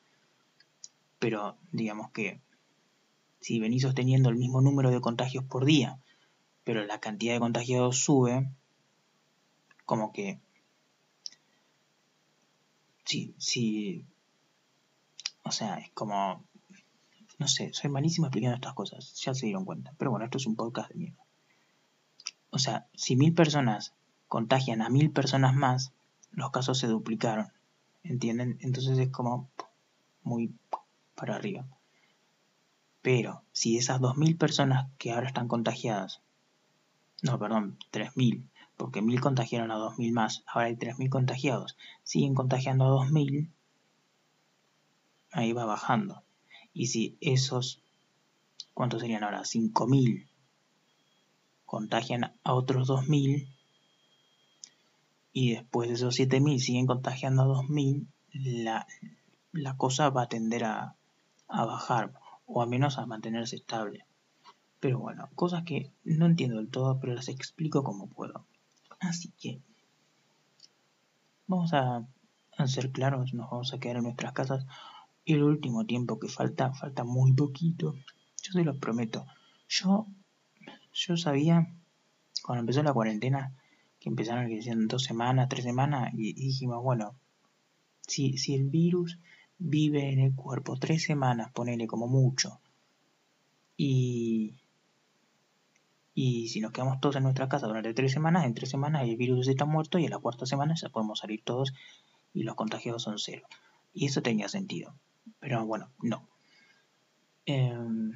Pero 1.19 1.57
digamos 1.73 2.11
que 2.11 2.43
si 3.41 3.61
venís 3.61 3.83
sosteniendo 3.83 4.29
el 4.29 4.37
mismo 4.37 4.61
número 4.61 4.91
de 4.91 5.01
contagios 5.01 5.45
por 5.45 5.65
día, 5.65 5.99
pero 6.65 6.85
la 6.85 7.01
cantidad 7.01 7.35
de 7.35 7.41
contagiados 7.41 7.99
sube, 7.99 8.51
como 9.85 10.13
que 10.13 10.41
sí, 13.05 13.35
sí, 13.39 14.05
o 15.43 15.51
sea, 15.51 15.77
es 15.79 15.91
como, 15.93 16.45
no 17.39 17.49
sé, 17.49 17.73
soy 17.73 17.91
malísimo 17.91 18.27
explicando 18.27 18.57
estas 18.57 18.75
cosas, 18.75 19.15
ya 19.15 19.35
se 19.35 19.47
dieron 19.47 19.65
cuenta, 19.65 19.95
pero 19.99 20.11
bueno, 20.11 20.27
esto 20.27 20.39
es 20.39 20.47
un 20.47 20.57
podcast 20.57 20.91
de 20.91 20.97
mierda. 20.97 21.25
O 22.51 22.59
sea, 22.59 22.87
si 22.95 23.17
mil 23.17 23.35
personas 23.35 23.95
contagian 24.27 24.83
a 24.83 24.89
mil 24.89 25.11
personas 25.11 25.55
más, 25.55 25.93
los 26.33 26.51
casos 26.51 26.79
se 26.79 26.87
duplicaron. 26.87 27.53
¿Entienden? 28.03 28.59
Entonces 28.61 28.99
es 28.99 29.09
como 29.11 29.51
muy 30.23 30.55
para 31.15 31.37
arriba. 31.37 31.67
Pero 33.09 33.43
si 33.53 33.79
esas 33.79 34.03
dos 34.03 34.19
mil 34.19 34.37
personas 34.37 34.87
que 34.99 35.13
ahora 35.13 35.29
están 35.29 35.49
contagiadas, 35.49 36.21
no, 37.23 37.39
perdón, 37.39 37.79
tres 37.91 38.15
mil, 38.19 38.51
porque 38.77 39.01
mil 39.01 39.19
contagiaron 39.19 39.71
a 39.71 39.77
dos 39.77 39.97
mil 39.97 40.13
más, 40.13 40.45
ahora 40.47 40.67
hay 40.67 40.77
tres 40.77 40.99
mil 40.99 41.09
contagiados, 41.09 41.79
siguen 42.03 42.35
contagiando 42.35 42.85
a 42.85 42.89
dos 42.91 43.11
mil, 43.11 43.51
ahí 45.33 45.55
va 45.55 45.65
bajando. 45.65 46.23
Y 46.75 46.89
si 46.89 47.17
esos, 47.23 47.81
¿cuántos 48.75 49.01
serían 49.01 49.25
ahora? 49.25 49.47
Cinco 49.47 49.87
mil 49.87 50.29
contagian 51.65 52.35
a 52.45 52.53
otros 52.53 52.91
2.000 52.91 53.49
y 55.33 55.55
después 55.55 55.89
de 55.89 55.95
esos 55.95 56.19
7.000 56.19 56.59
siguen 56.59 56.87
contagiando 56.87 57.45
a 57.45 57.47
2.000, 57.47 58.07
la, 58.35 58.87
la 59.53 59.77
cosa 59.79 60.11
va 60.11 60.25
a 60.25 60.29
tender 60.29 60.65
a, 60.65 60.95
a 61.49 61.65
bajar 61.65 62.13
o 62.49 62.63
al 62.63 62.69
menos 62.69 62.99
a 62.99 63.07
mantenerse 63.07 63.55
estable. 63.55 64.05
Pero 64.81 64.99
bueno, 64.99 65.29
cosas 65.37 65.63
que 65.63 65.93
no 66.03 66.27
entiendo 66.27 66.57
del 66.57 66.69
todo, 66.69 66.99
pero 66.99 67.15
las 67.15 67.29
explico 67.29 67.85
como 67.85 68.09
puedo. 68.09 68.45
Así 68.99 69.33
que 69.41 69.61
vamos 71.47 71.73
a, 71.73 72.05
a 72.57 72.67
ser 72.67 72.91
claros, 72.91 73.35
nos 73.35 73.51
vamos 73.51 73.73
a 73.73 73.79
quedar 73.79 73.99
en 73.99 74.05
nuestras 74.05 74.33
casas. 74.33 74.67
Y 75.25 75.35
el 75.35 75.45
último 75.45 75.85
tiempo 75.85 76.19
que 76.19 76.29
falta, 76.29 76.73
falta 76.73 77.05
muy 77.05 77.33
poquito. 77.33 77.95
Yo 78.43 78.53
se 78.53 78.65
los 78.65 78.79
prometo. 78.79 79.27
Yo 79.69 80.07
yo 80.93 81.17
sabía, 81.17 81.73
cuando 82.43 82.61
empezó 82.61 82.83
la 82.83 82.93
cuarentena, 82.93 83.55
que 84.01 84.09
empezaron 84.09 84.49
que 84.49 84.57
decían 84.57 84.89
dos 84.89 85.05
semanas, 85.05 85.49
tres 85.49 85.65
semanas, 85.65 86.13
y, 86.15 86.33
dijimos, 86.33 86.83
bueno, 86.83 87.15
si, 88.07 88.37
si 88.39 88.55
el 88.55 88.69
virus 88.69 89.19
vive 89.59 90.11
en 90.13 90.21
el 90.21 90.35
cuerpo 90.35 90.77
tres 90.77 91.03
semanas, 91.05 91.51
ponele 91.53 91.87
como 91.87 92.07
mucho, 92.07 92.61
y, 93.77 94.57
y 96.13 96.49
si 96.49 96.61
nos 96.61 96.73
quedamos 96.73 97.01
todos 97.01 97.15
en 97.15 97.23
nuestra 97.23 97.49
casa 97.49 97.69
durante 97.69 97.95
tres 97.95 98.11
semanas, 98.13 98.45
en 98.45 98.55
tres 98.55 98.71
semanas 98.71 99.09
el 99.09 99.17
virus 99.17 99.47
está 99.47 99.65
muerto 99.65 99.99
y 99.99 100.05
en 100.05 100.11
la 100.11 100.19
cuarta 100.19 100.47
semana 100.47 100.75
ya 100.75 100.89
podemos 100.89 101.21
salir 101.21 101.43
todos 101.45 101.73
y 102.35 102.43
los 102.43 102.57
contagiados 102.57 103.05
son 103.05 103.19
cero. 103.19 103.47
Y 103.95 104.07
eso 104.07 104.21
tenía 104.21 104.49
sentido. 104.49 104.95
Pero 105.39 105.65
bueno, 105.65 105.91
no. 106.03 106.29
Em, 107.47 108.13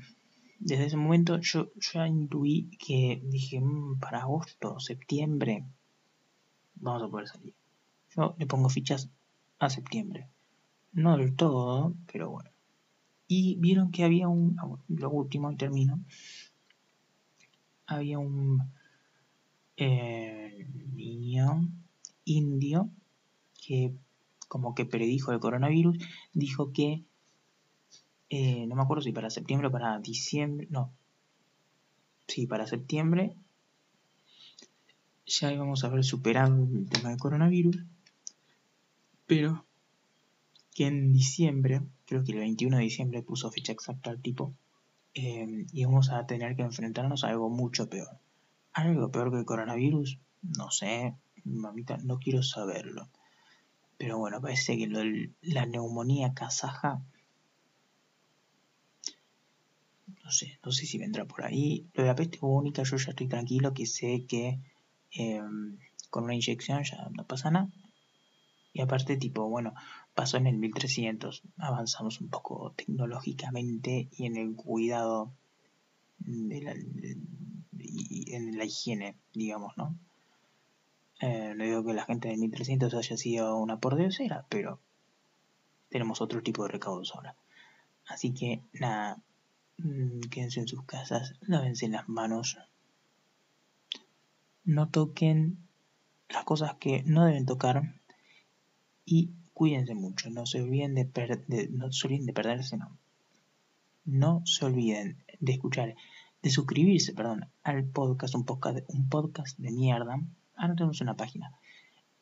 desde 0.59 0.87
ese 0.87 0.97
momento 0.97 1.39
yo, 1.39 1.71
ya 1.77 2.09
intuí 2.09 2.71
que 2.77 3.23
dije, 3.25 3.61
mm, 3.61 4.01
para 4.01 4.23
agosto, 4.23 4.81
septiembre, 4.81 5.65
vamos 6.75 7.05
a 7.05 7.09
poder 7.09 7.29
salir. 7.29 7.55
Yo 8.17 8.35
le 8.37 8.47
pongo 8.47 8.69
fichas 8.69 9.11
a 9.61 9.71
septiembre. 9.71 10.29
No 10.93 11.17
del 11.17 11.35
todo, 11.35 11.95
pero 12.11 12.31
bueno. 12.31 12.51
Y 13.27 13.57
vieron 13.57 13.91
que 13.91 14.05
había 14.05 14.29
un, 14.29 14.57
ah, 14.59 14.69
lo 14.89 15.11
último 15.11 15.51
y 15.51 15.57
termino, 15.57 16.01
había 17.87 18.19
un 18.19 18.63
eh, 19.77 20.67
niño 20.93 21.69
indio 22.25 22.91
que 23.67 23.95
como 24.49 24.75
que 24.75 24.85
predijo 24.85 25.33
el 25.33 25.41
coronavirus, 25.41 25.97
dijo 26.35 26.73
que 26.73 27.05
eh, 28.29 28.67
no 28.67 28.77
me 28.77 28.83
acuerdo 28.83 29.03
si 29.03 29.13
para 29.13 29.31
septiembre 29.31 29.69
o 29.69 29.71
para 29.71 29.99
diciembre, 29.99 30.67
no, 30.71 30.93
sí, 32.27 32.47
para 32.47 32.67
septiembre 32.67 33.35
ya 35.27 35.53
íbamos 35.53 35.85
a 35.85 35.87
haber 35.87 36.05
superado 36.05 36.55
el 36.55 36.89
tema 36.89 37.11
del 37.11 37.19
coronavirus, 37.19 37.79
pero 39.27 39.65
que 40.75 40.87
en 40.87 41.13
diciembre, 41.13 41.83
creo 42.07 42.25
que 42.25 42.33
el 42.33 42.39
21 42.39 42.77
de 42.77 42.83
diciembre 42.83 43.23
puso 43.23 43.51
fecha 43.51 43.73
exacta 43.73 44.11
al 44.11 44.21
tipo, 44.21 44.55
eh, 45.15 45.67
íbamos 45.73 46.11
a 46.11 46.27
tener 46.27 46.57
que 46.57 46.63
enfrentarnos 46.63 47.25
a 47.25 47.29
algo 47.29 47.51
mucho 47.51 47.89
peor. 47.89 48.19
Algo 48.73 49.11
peor 49.11 49.31
que 49.31 49.39
el 49.39 49.45
coronavirus, 49.45 50.19
no 50.43 50.71
sé, 50.71 51.15
mamita, 51.45 51.99
no 51.99 52.19
quiero 52.19 52.43
saberlo. 52.43 53.09
Pero 53.99 54.19
bueno, 54.19 54.41
parece 54.41 54.79
que 54.79 54.89
la 55.43 55.67
neumonía 55.67 56.35
kazaja 56.35 57.03
no 60.25 60.31
sé, 60.31 60.59
no 60.65 60.73
sé 60.73 60.87
si 60.87 60.99
vendrá 60.99 61.25
por 61.25 61.45
ahí. 61.45 61.87
Lo 61.95 62.03
de 62.03 62.09
la 62.09 62.15
peste 62.15 62.39
bubónica 62.39 62.83
yo 62.83 62.97
ya 62.97 63.11
estoy 63.11 63.29
tranquilo, 63.29 63.75
que 63.75 63.87
sé 63.87 64.25
que 64.27 64.59
em, 65.13 65.79
con 66.11 66.25
una 66.25 66.35
inyección 66.35 66.83
ya 66.85 67.09
no 67.11 67.27
pasa 67.27 67.51
nada. 67.51 67.69
Y 68.73 68.81
aparte, 68.81 69.17
tipo, 69.17 69.49
bueno, 69.49 69.75
pasó 70.15 70.37
en 70.37 70.47
el 70.47 70.57
1300, 70.57 71.43
avanzamos 71.59 72.21
un 72.21 72.29
poco 72.29 72.73
tecnológicamente 72.77 74.09
y 74.13 74.27
en 74.27 74.37
el 74.37 74.55
cuidado 74.55 75.33
de 76.19 76.61
la, 76.63 76.75
y 77.79 78.35
en 78.35 78.57
la 78.57 78.65
higiene, 78.65 79.17
digamos, 79.33 79.77
¿no? 79.77 79.97
Eh, 81.21 81.55
no 81.57 81.65
digo 81.65 81.85
que 81.85 81.95
la 81.95 82.05
gente 82.05 82.29
de 82.29 82.37
1300 82.37 82.95
haya 82.95 83.17
sido 83.17 83.57
una 83.57 83.79
pordiosera, 83.79 84.45
pero 84.49 84.81
tenemos 85.89 86.21
otro 86.21 86.43
tipo 86.43 86.65
de 86.65 86.71
recaudos 86.71 87.15
ahora. 87.15 87.37
Así 88.07 88.33
que 88.33 88.61
nada, 88.73 89.23
Mm, 89.79 90.21
quédense 90.31 90.61
en 90.61 90.69
sus 90.69 90.85
casas, 90.85 91.35
lávense 91.41 91.89
las 91.89 92.09
manos, 92.09 92.59
no 94.65 94.89
toquen 94.89 95.59
las 96.29 96.45
cosas 96.45 96.77
que 96.77 97.03
no 97.05 97.25
deben 97.25 97.47
tocar 97.47 98.01
y 99.05 99.33
cuídense 99.53 99.95
mucho, 99.95 100.31
no 100.31 100.47
se 100.47 100.63
olviden 100.63 100.95
de, 100.95 101.69
no 101.71 101.93
se 101.93 102.07
olviden 102.07 102.27
de 102.27 102.33
perderse, 102.33 102.77
no. 102.77 102.97
No 104.05 104.43
se 104.45 104.65
olviden 104.65 105.19
de 105.41 105.53
escuchar, 105.53 105.95
de 106.43 106.51
suscribirse, 106.51 107.13
perdón, 107.13 107.47
al 107.63 107.85
podcast, 107.85 108.35
un 108.35 108.45
podcast, 108.45 108.79
un 108.89 109.09
podcast 109.09 109.57
de 109.59 109.71
mierda. 109.71 110.21
Ahora 110.57 110.75
tenemos 110.75 111.01
una 111.01 111.17
página. 111.17 111.57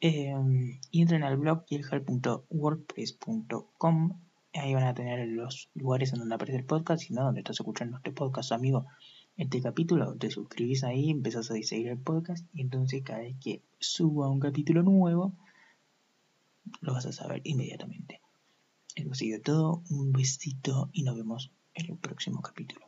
Y 0.01 1.01
entren 1.01 1.25
al 1.25 1.37
blog 1.37 1.67
yelhal.wordpress.com 1.67 4.21
Ahí 4.53 4.75
van 4.75 4.83
a 4.83 4.95
tener 4.95 5.29
los 5.29 5.71
lugares 5.75 6.13
en 6.13 6.19
donde 6.19 6.35
aparece 6.35 6.59
el 6.59 6.65
podcast, 6.65 7.09
y 7.09 7.15
no 7.15 7.23
donde 7.23 7.41
estás 7.41 7.61
escuchando 7.61 7.99
este 7.99 8.11
podcast, 8.11 8.51
amigo. 8.51 8.85
este 9.37 9.63
capítulo, 9.63 10.17
te 10.17 10.29
suscribís 10.29 10.83
ahí, 10.83 11.11
empezás 11.11 11.53
a 11.53 11.55
seguir 11.55 11.89
el 11.89 11.99
podcast 11.99 12.45
y 12.53 12.63
entonces 12.63 13.03
cada 13.05 13.21
vez 13.21 13.37
que 13.41 13.63
suba 13.79 14.29
un 14.29 14.41
capítulo 14.41 14.83
nuevo, 14.83 15.35
lo 16.81 16.93
vas 16.93 17.07
a 17.07 17.13
saber 17.13 17.41
inmediatamente. 17.45 18.21
Eso 18.95 19.11
ha 19.13 19.43
todo, 19.43 19.83
un 19.91 20.13
besito 20.13 20.91
y 20.93 21.05
nos 21.05 21.17
vemos 21.17 21.53
en 21.75 21.87
el 21.87 21.97
próximo 21.97 22.43
capítulo. 22.43 22.87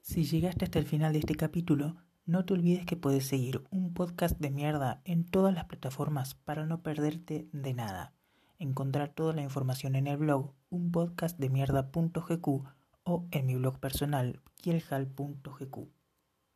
Si 0.00 0.24
llegaste 0.24 0.64
hasta 0.64 0.78
el 0.78 0.86
final 0.86 1.12
de 1.12 1.20
este 1.20 1.34
capítulo, 1.34 1.96
no 2.26 2.44
te 2.44 2.54
olvides 2.54 2.84
que 2.86 2.96
puedes 2.96 3.26
seguir 3.26 3.64
un 3.70 3.94
podcast 3.94 4.38
de 4.38 4.50
mierda 4.50 5.00
en 5.04 5.24
todas 5.24 5.54
las 5.54 5.66
plataformas 5.66 6.34
para 6.34 6.66
no 6.66 6.82
perderte 6.82 7.48
de 7.52 7.74
nada. 7.74 8.12
Encontrar 8.58 9.10
toda 9.14 9.32
la 9.32 9.42
información 9.42 9.94
en 9.94 10.06
el 10.06 10.16
blog 10.16 10.54
unpodcastdemierda.gq 10.70 12.48
o 13.04 13.26
en 13.30 13.46
mi 13.46 13.54
blog 13.54 13.78
personal 13.78 14.40
kielhal.gq. 14.56 15.88